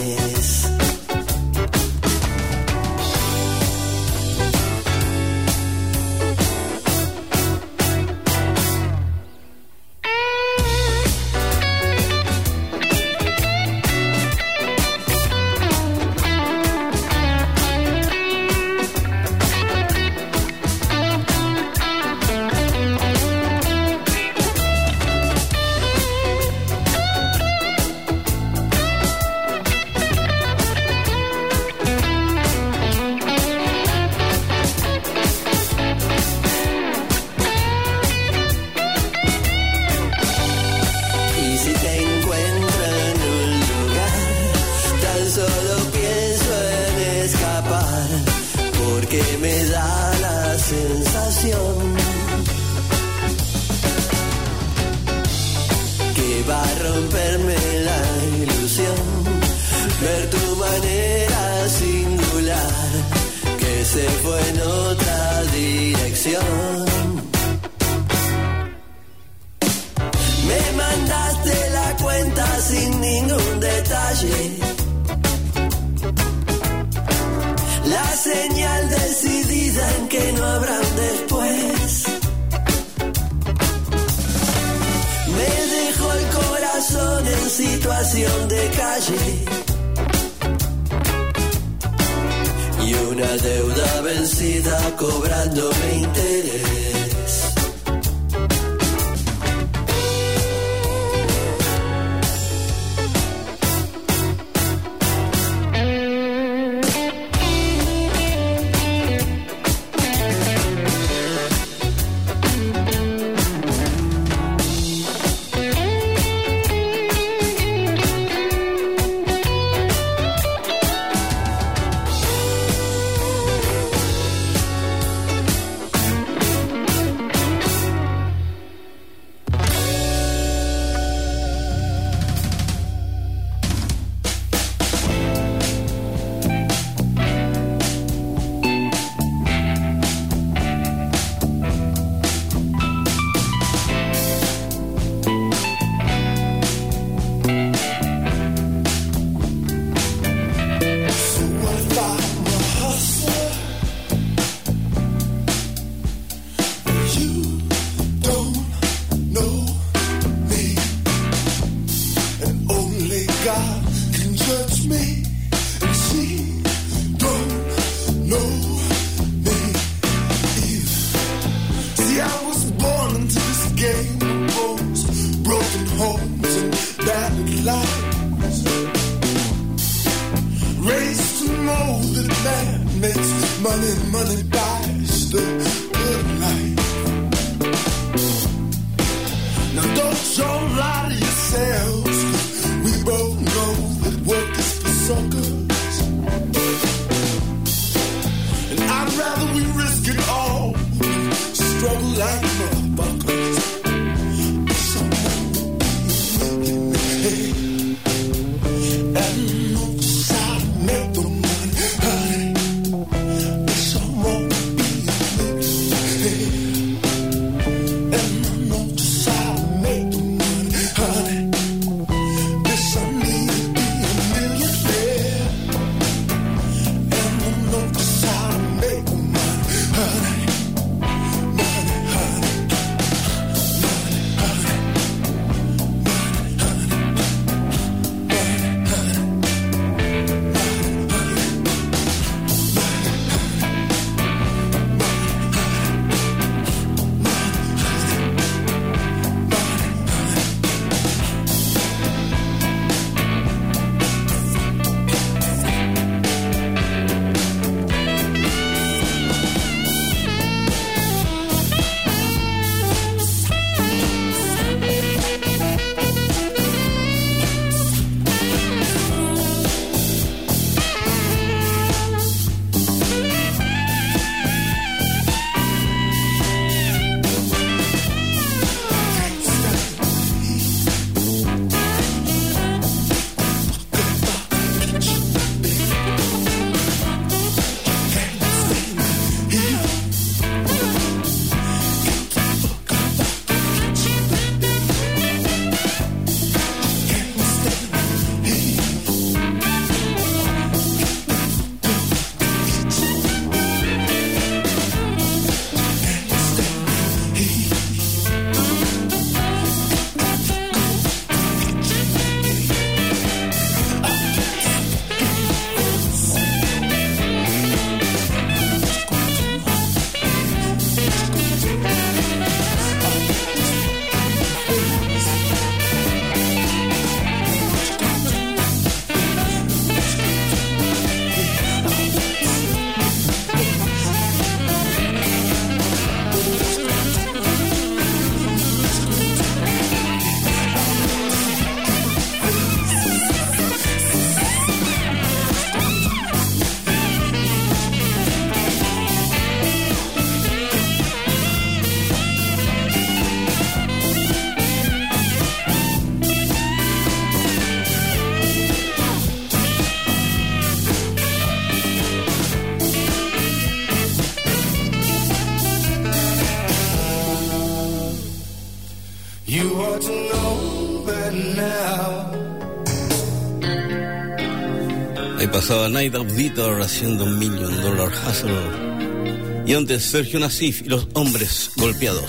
pasaba 375.62 375.90
Night 375.90 376.16
Auditor 376.16 376.82
haciendo 376.82 377.24
un 377.24 377.38
Million 377.38 377.80
Dollar 377.82 378.10
Hustle. 378.10 379.64
Y 379.68 379.76
antes 379.76 380.02
Sergio 380.02 380.40
Nasif 380.40 380.82
y 380.82 380.90
los 380.90 381.08
hombres 381.14 381.70
golpeados. 381.78 382.26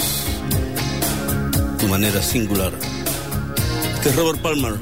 Tu 1.79 1.89
manera 1.89 2.21
singular. 2.21 2.71
Este 3.95 4.11
es 4.11 4.17
Robert 4.17 4.39
Palmer. 4.43 4.75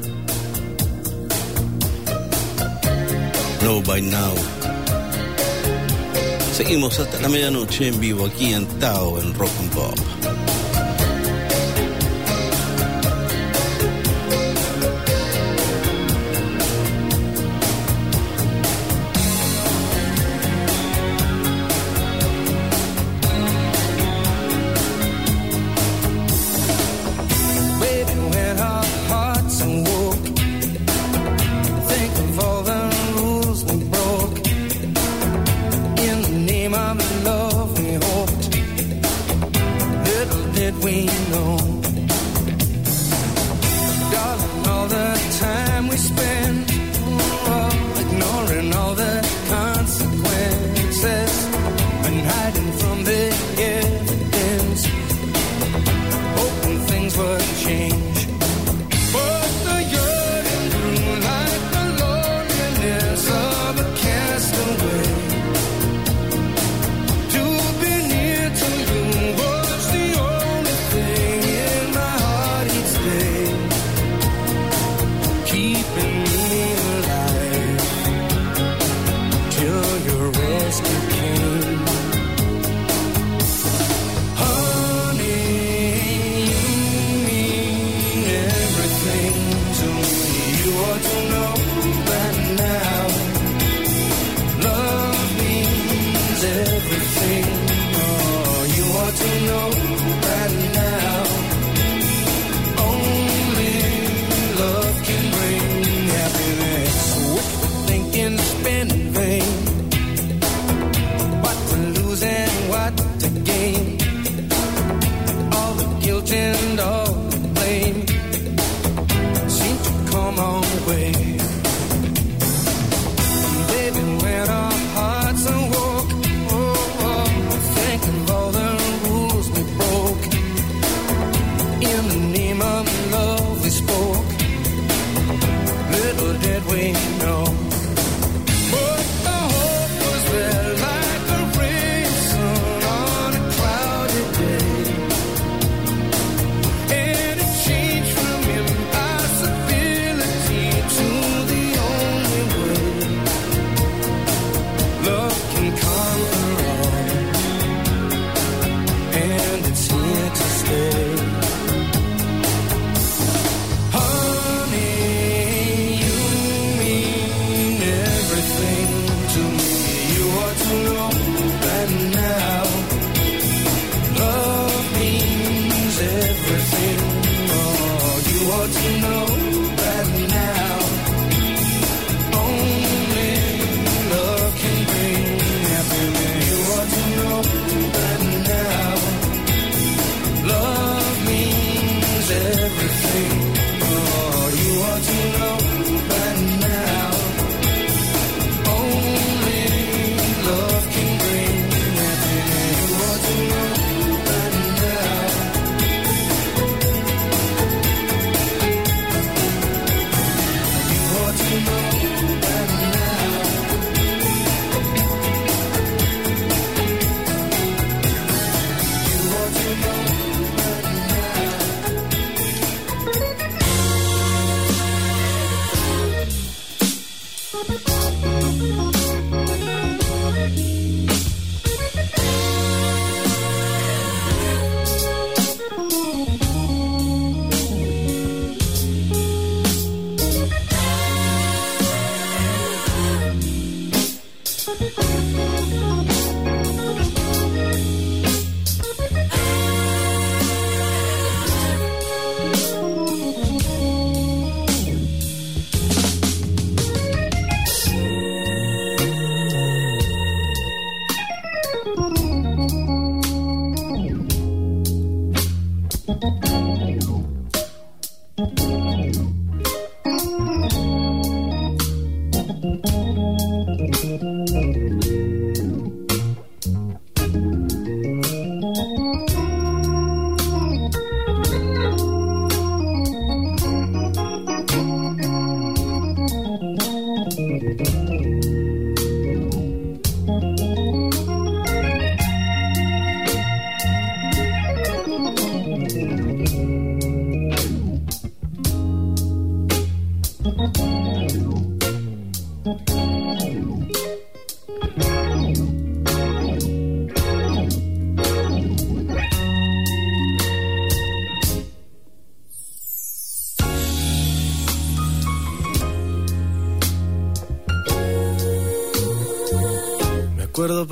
No 3.62 3.80
by 3.82 4.02
now. 4.02 4.34
Seguimos 6.52 6.98
hasta 6.98 7.20
la 7.20 7.28
medianoche 7.28 7.86
en 7.86 8.00
vivo 8.00 8.26
aquí 8.26 8.52
en 8.52 8.66
Tao 8.80 9.20
en 9.20 9.32
Rock 9.34 9.52
and 9.60 9.70
Pop. 9.72 10.39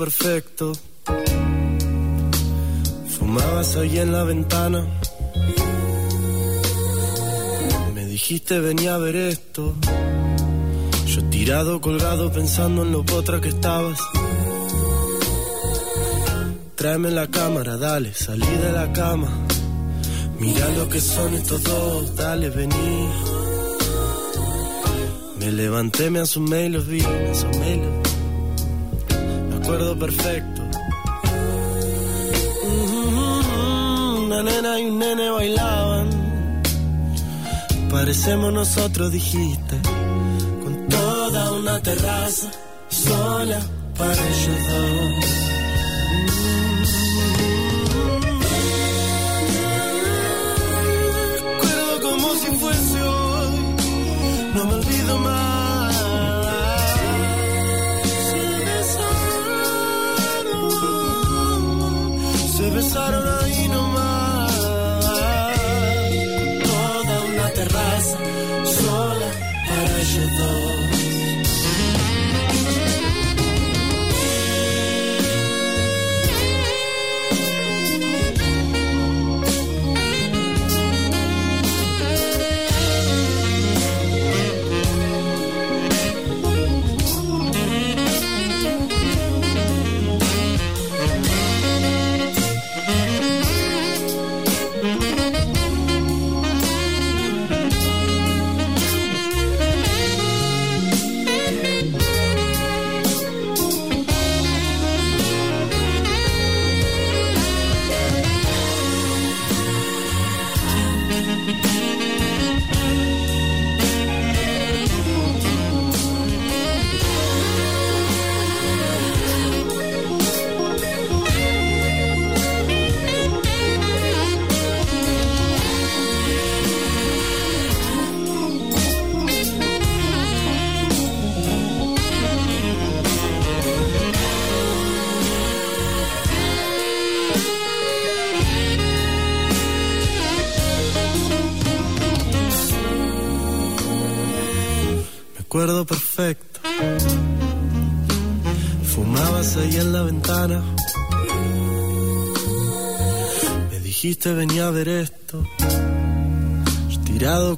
Perfecto. 0.09 0.73
Fumabas 3.15 3.75
ahí 3.75 3.99
en 3.99 4.11
la 4.11 4.23
ventana. 4.23 4.87
Me 7.93 8.05
dijiste 8.05 8.59
venía 8.59 8.95
a 8.95 8.97
ver 8.97 9.15
esto. 9.15 9.75
Yo 11.05 11.23
tirado, 11.29 11.79
colgado, 11.79 12.31
pensando 12.31 12.81
en 12.83 12.91
lo 12.91 13.03
potra 13.03 13.39
que 13.39 13.49
estabas. 13.49 13.99
Tráeme 16.75 17.11
la 17.11 17.27
cámara, 17.27 17.77
dale, 17.77 18.13
salí 18.15 18.53
de 18.65 18.71
la 18.71 18.91
cama. 18.91 19.29
Mira 20.39 20.69
lo 20.69 20.89
que 20.89 21.01
son 21.01 21.35
estos 21.35 21.61
dos, 21.63 22.15
dale, 22.15 22.49
vení. 22.49 23.09
Me 25.39 25.51
levanté, 25.51 26.09
me 26.09 26.19
asomé 26.21 26.65
y 26.65 26.69
los 26.69 26.87
vi, 26.87 27.01
me 27.01 27.29
asomé 27.29 27.73
y 27.73 27.77
los 27.77 28.03
vi. 28.03 28.18
Me 29.69 29.75
acuerdo 29.75 29.99
perfecto. 29.99 30.63
Una 34.25 34.41
nena 34.41 34.79
y 34.79 34.85
un 34.85 34.97
nene 34.97 35.29
bailaban. 35.29 36.09
Parecemos 37.91 38.51
nosotros, 38.51 39.11
dijiste. 39.11 39.79
Con 40.63 40.87
toda 40.89 41.51
una 41.51 41.79
terraza 41.81 42.49
sola 42.89 43.59
para 43.95 44.13
ellos 44.13 44.57
dos. 44.71 45.28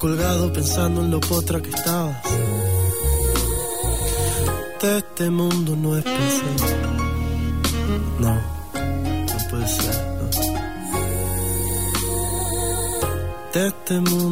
Colgado, 0.02 0.52
pensando 0.52 1.02
en 1.02 1.12
lo 1.12 1.20
potra 1.20 1.62
que 1.62 1.70
estabas. 1.70 2.18
De 4.82 4.98
este 4.98 5.30
mundo 5.30 5.76
no 5.76 5.96
es 5.96 6.04
pensé. 6.04 6.44
No, 8.20 8.34
no 8.34 9.38
puede 9.52 9.68
ser. 9.68 9.96
no. 10.18 10.28
De 13.54 13.68
este 13.68 14.00
mundo 14.00 14.31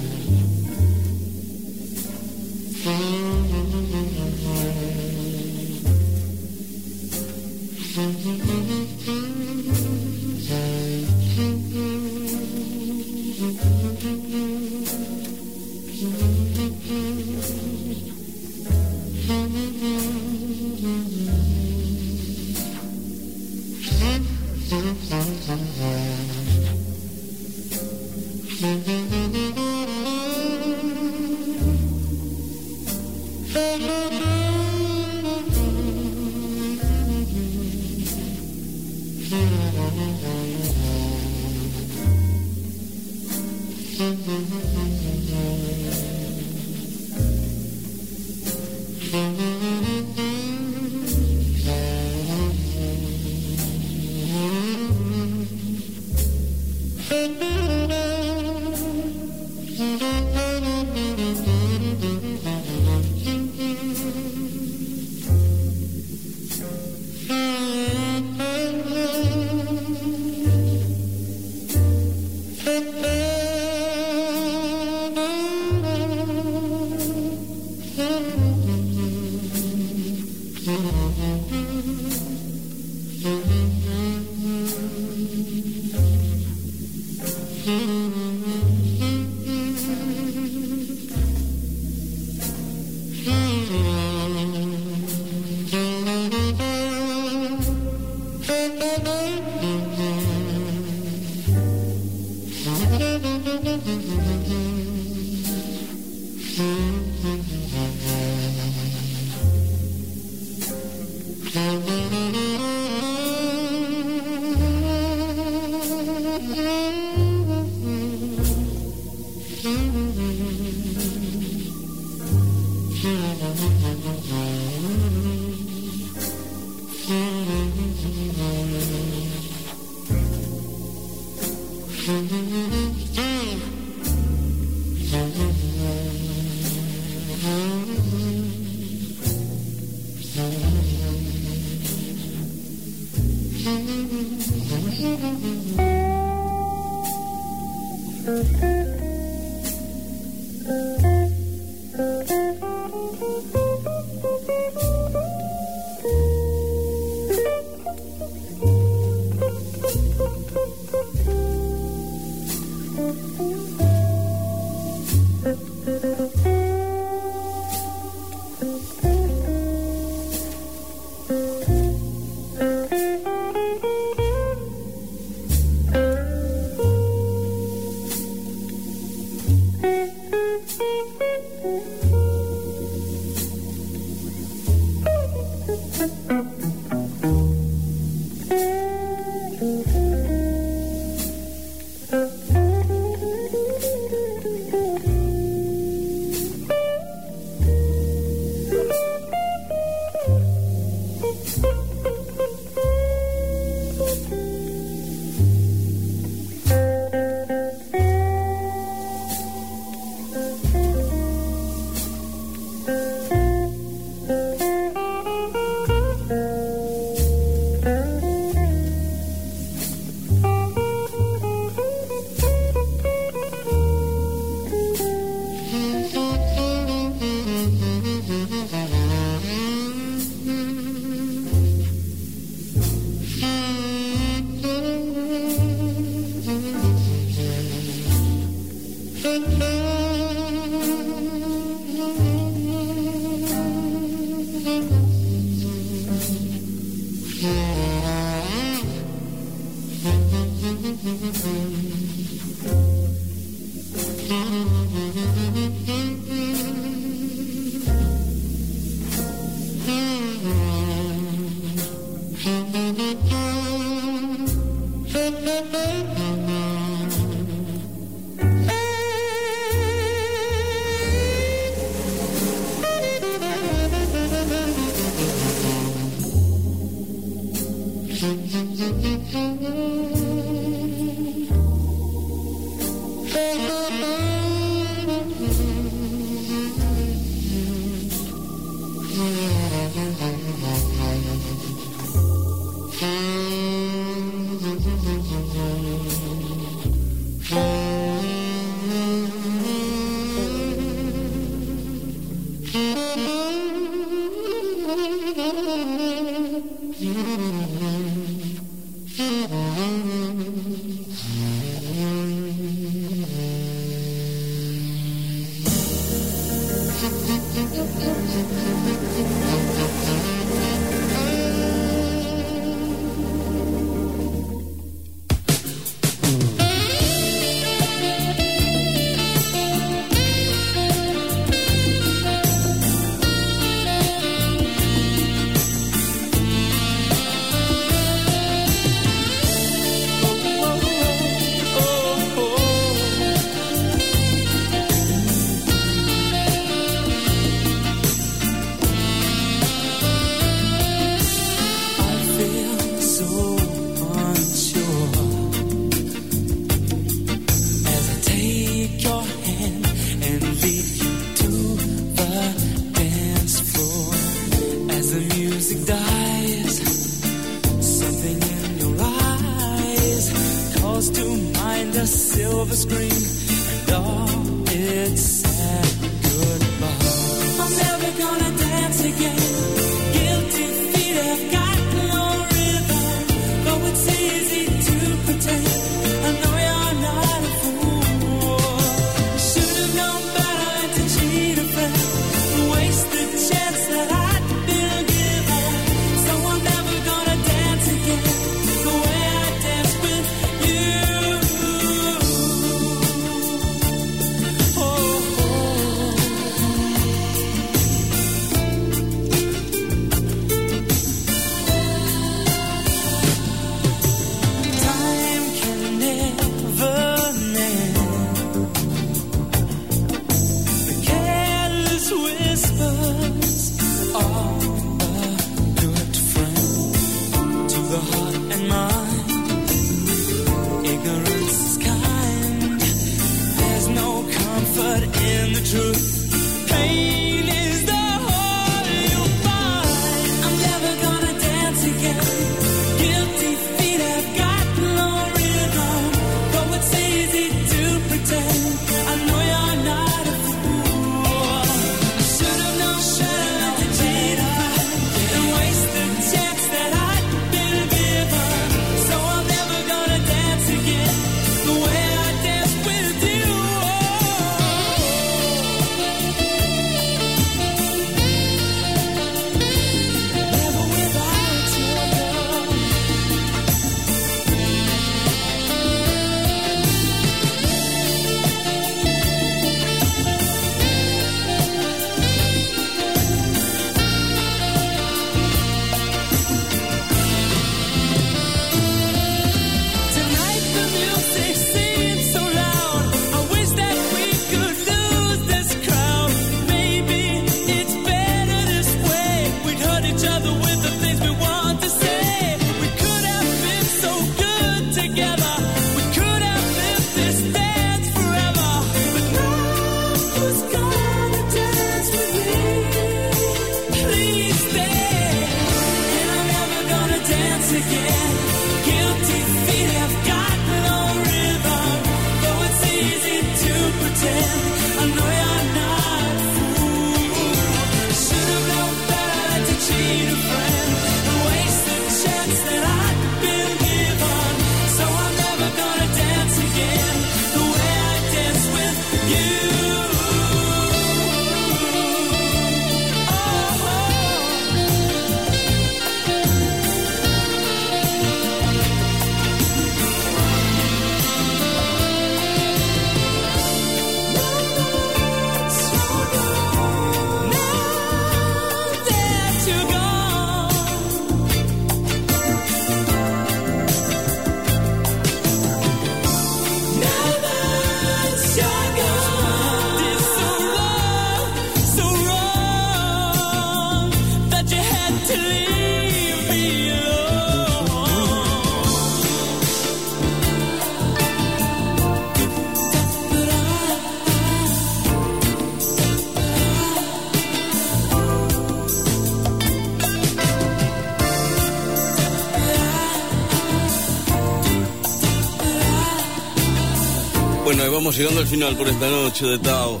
Vamos 598.08 598.20
llegando 598.20 598.40
al 598.40 598.46
final 598.46 598.74
por 598.74 598.88
esta 598.88 599.10
noche 599.10 599.44
de 599.44 599.58
Tao. 599.58 600.00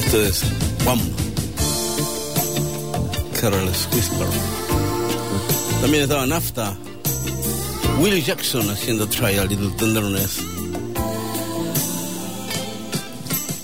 Esto 0.00 0.20
es 0.20 0.42
Juan. 0.82 0.98
Careless 3.40 3.88
Whisper. 3.94 4.26
También 5.80 6.02
estaba 6.02 6.26
Nafta. 6.26 6.76
Willie 8.00 8.20
Jackson 8.20 8.68
haciendo 8.68 9.06
Try 9.06 9.38
a 9.38 9.44
Little 9.44 9.70
Tenderness. 9.78 10.40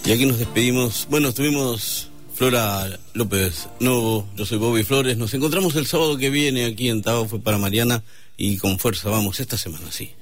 Y 0.07 0.13
aquí 0.13 0.25
nos 0.25 0.39
despedimos. 0.39 1.09
Bueno, 1.11 1.31
estuvimos 1.31 2.09
Flora 2.35 3.01
López 3.15 3.69
Novo, 3.81 4.29
yo 4.37 4.47
soy 4.47 4.59
Bobby 4.59 4.85
Flores. 4.85 5.17
Nos 5.17 5.35
encontramos 5.35 5.75
el 5.75 5.89
sábado 5.89 6.17
que 6.17 6.31
viene 6.31 6.67
aquí 6.67 6.89
en 6.89 7.03
Tao, 7.03 7.27
fue 7.27 7.41
para 7.41 7.59
Mariana. 7.59 8.05
Y 8.37 8.59
con 8.59 8.79
fuerza, 8.79 9.11
vamos, 9.11 9.41
esta 9.41 9.59
semana 9.59 9.91
sí. 9.91 10.13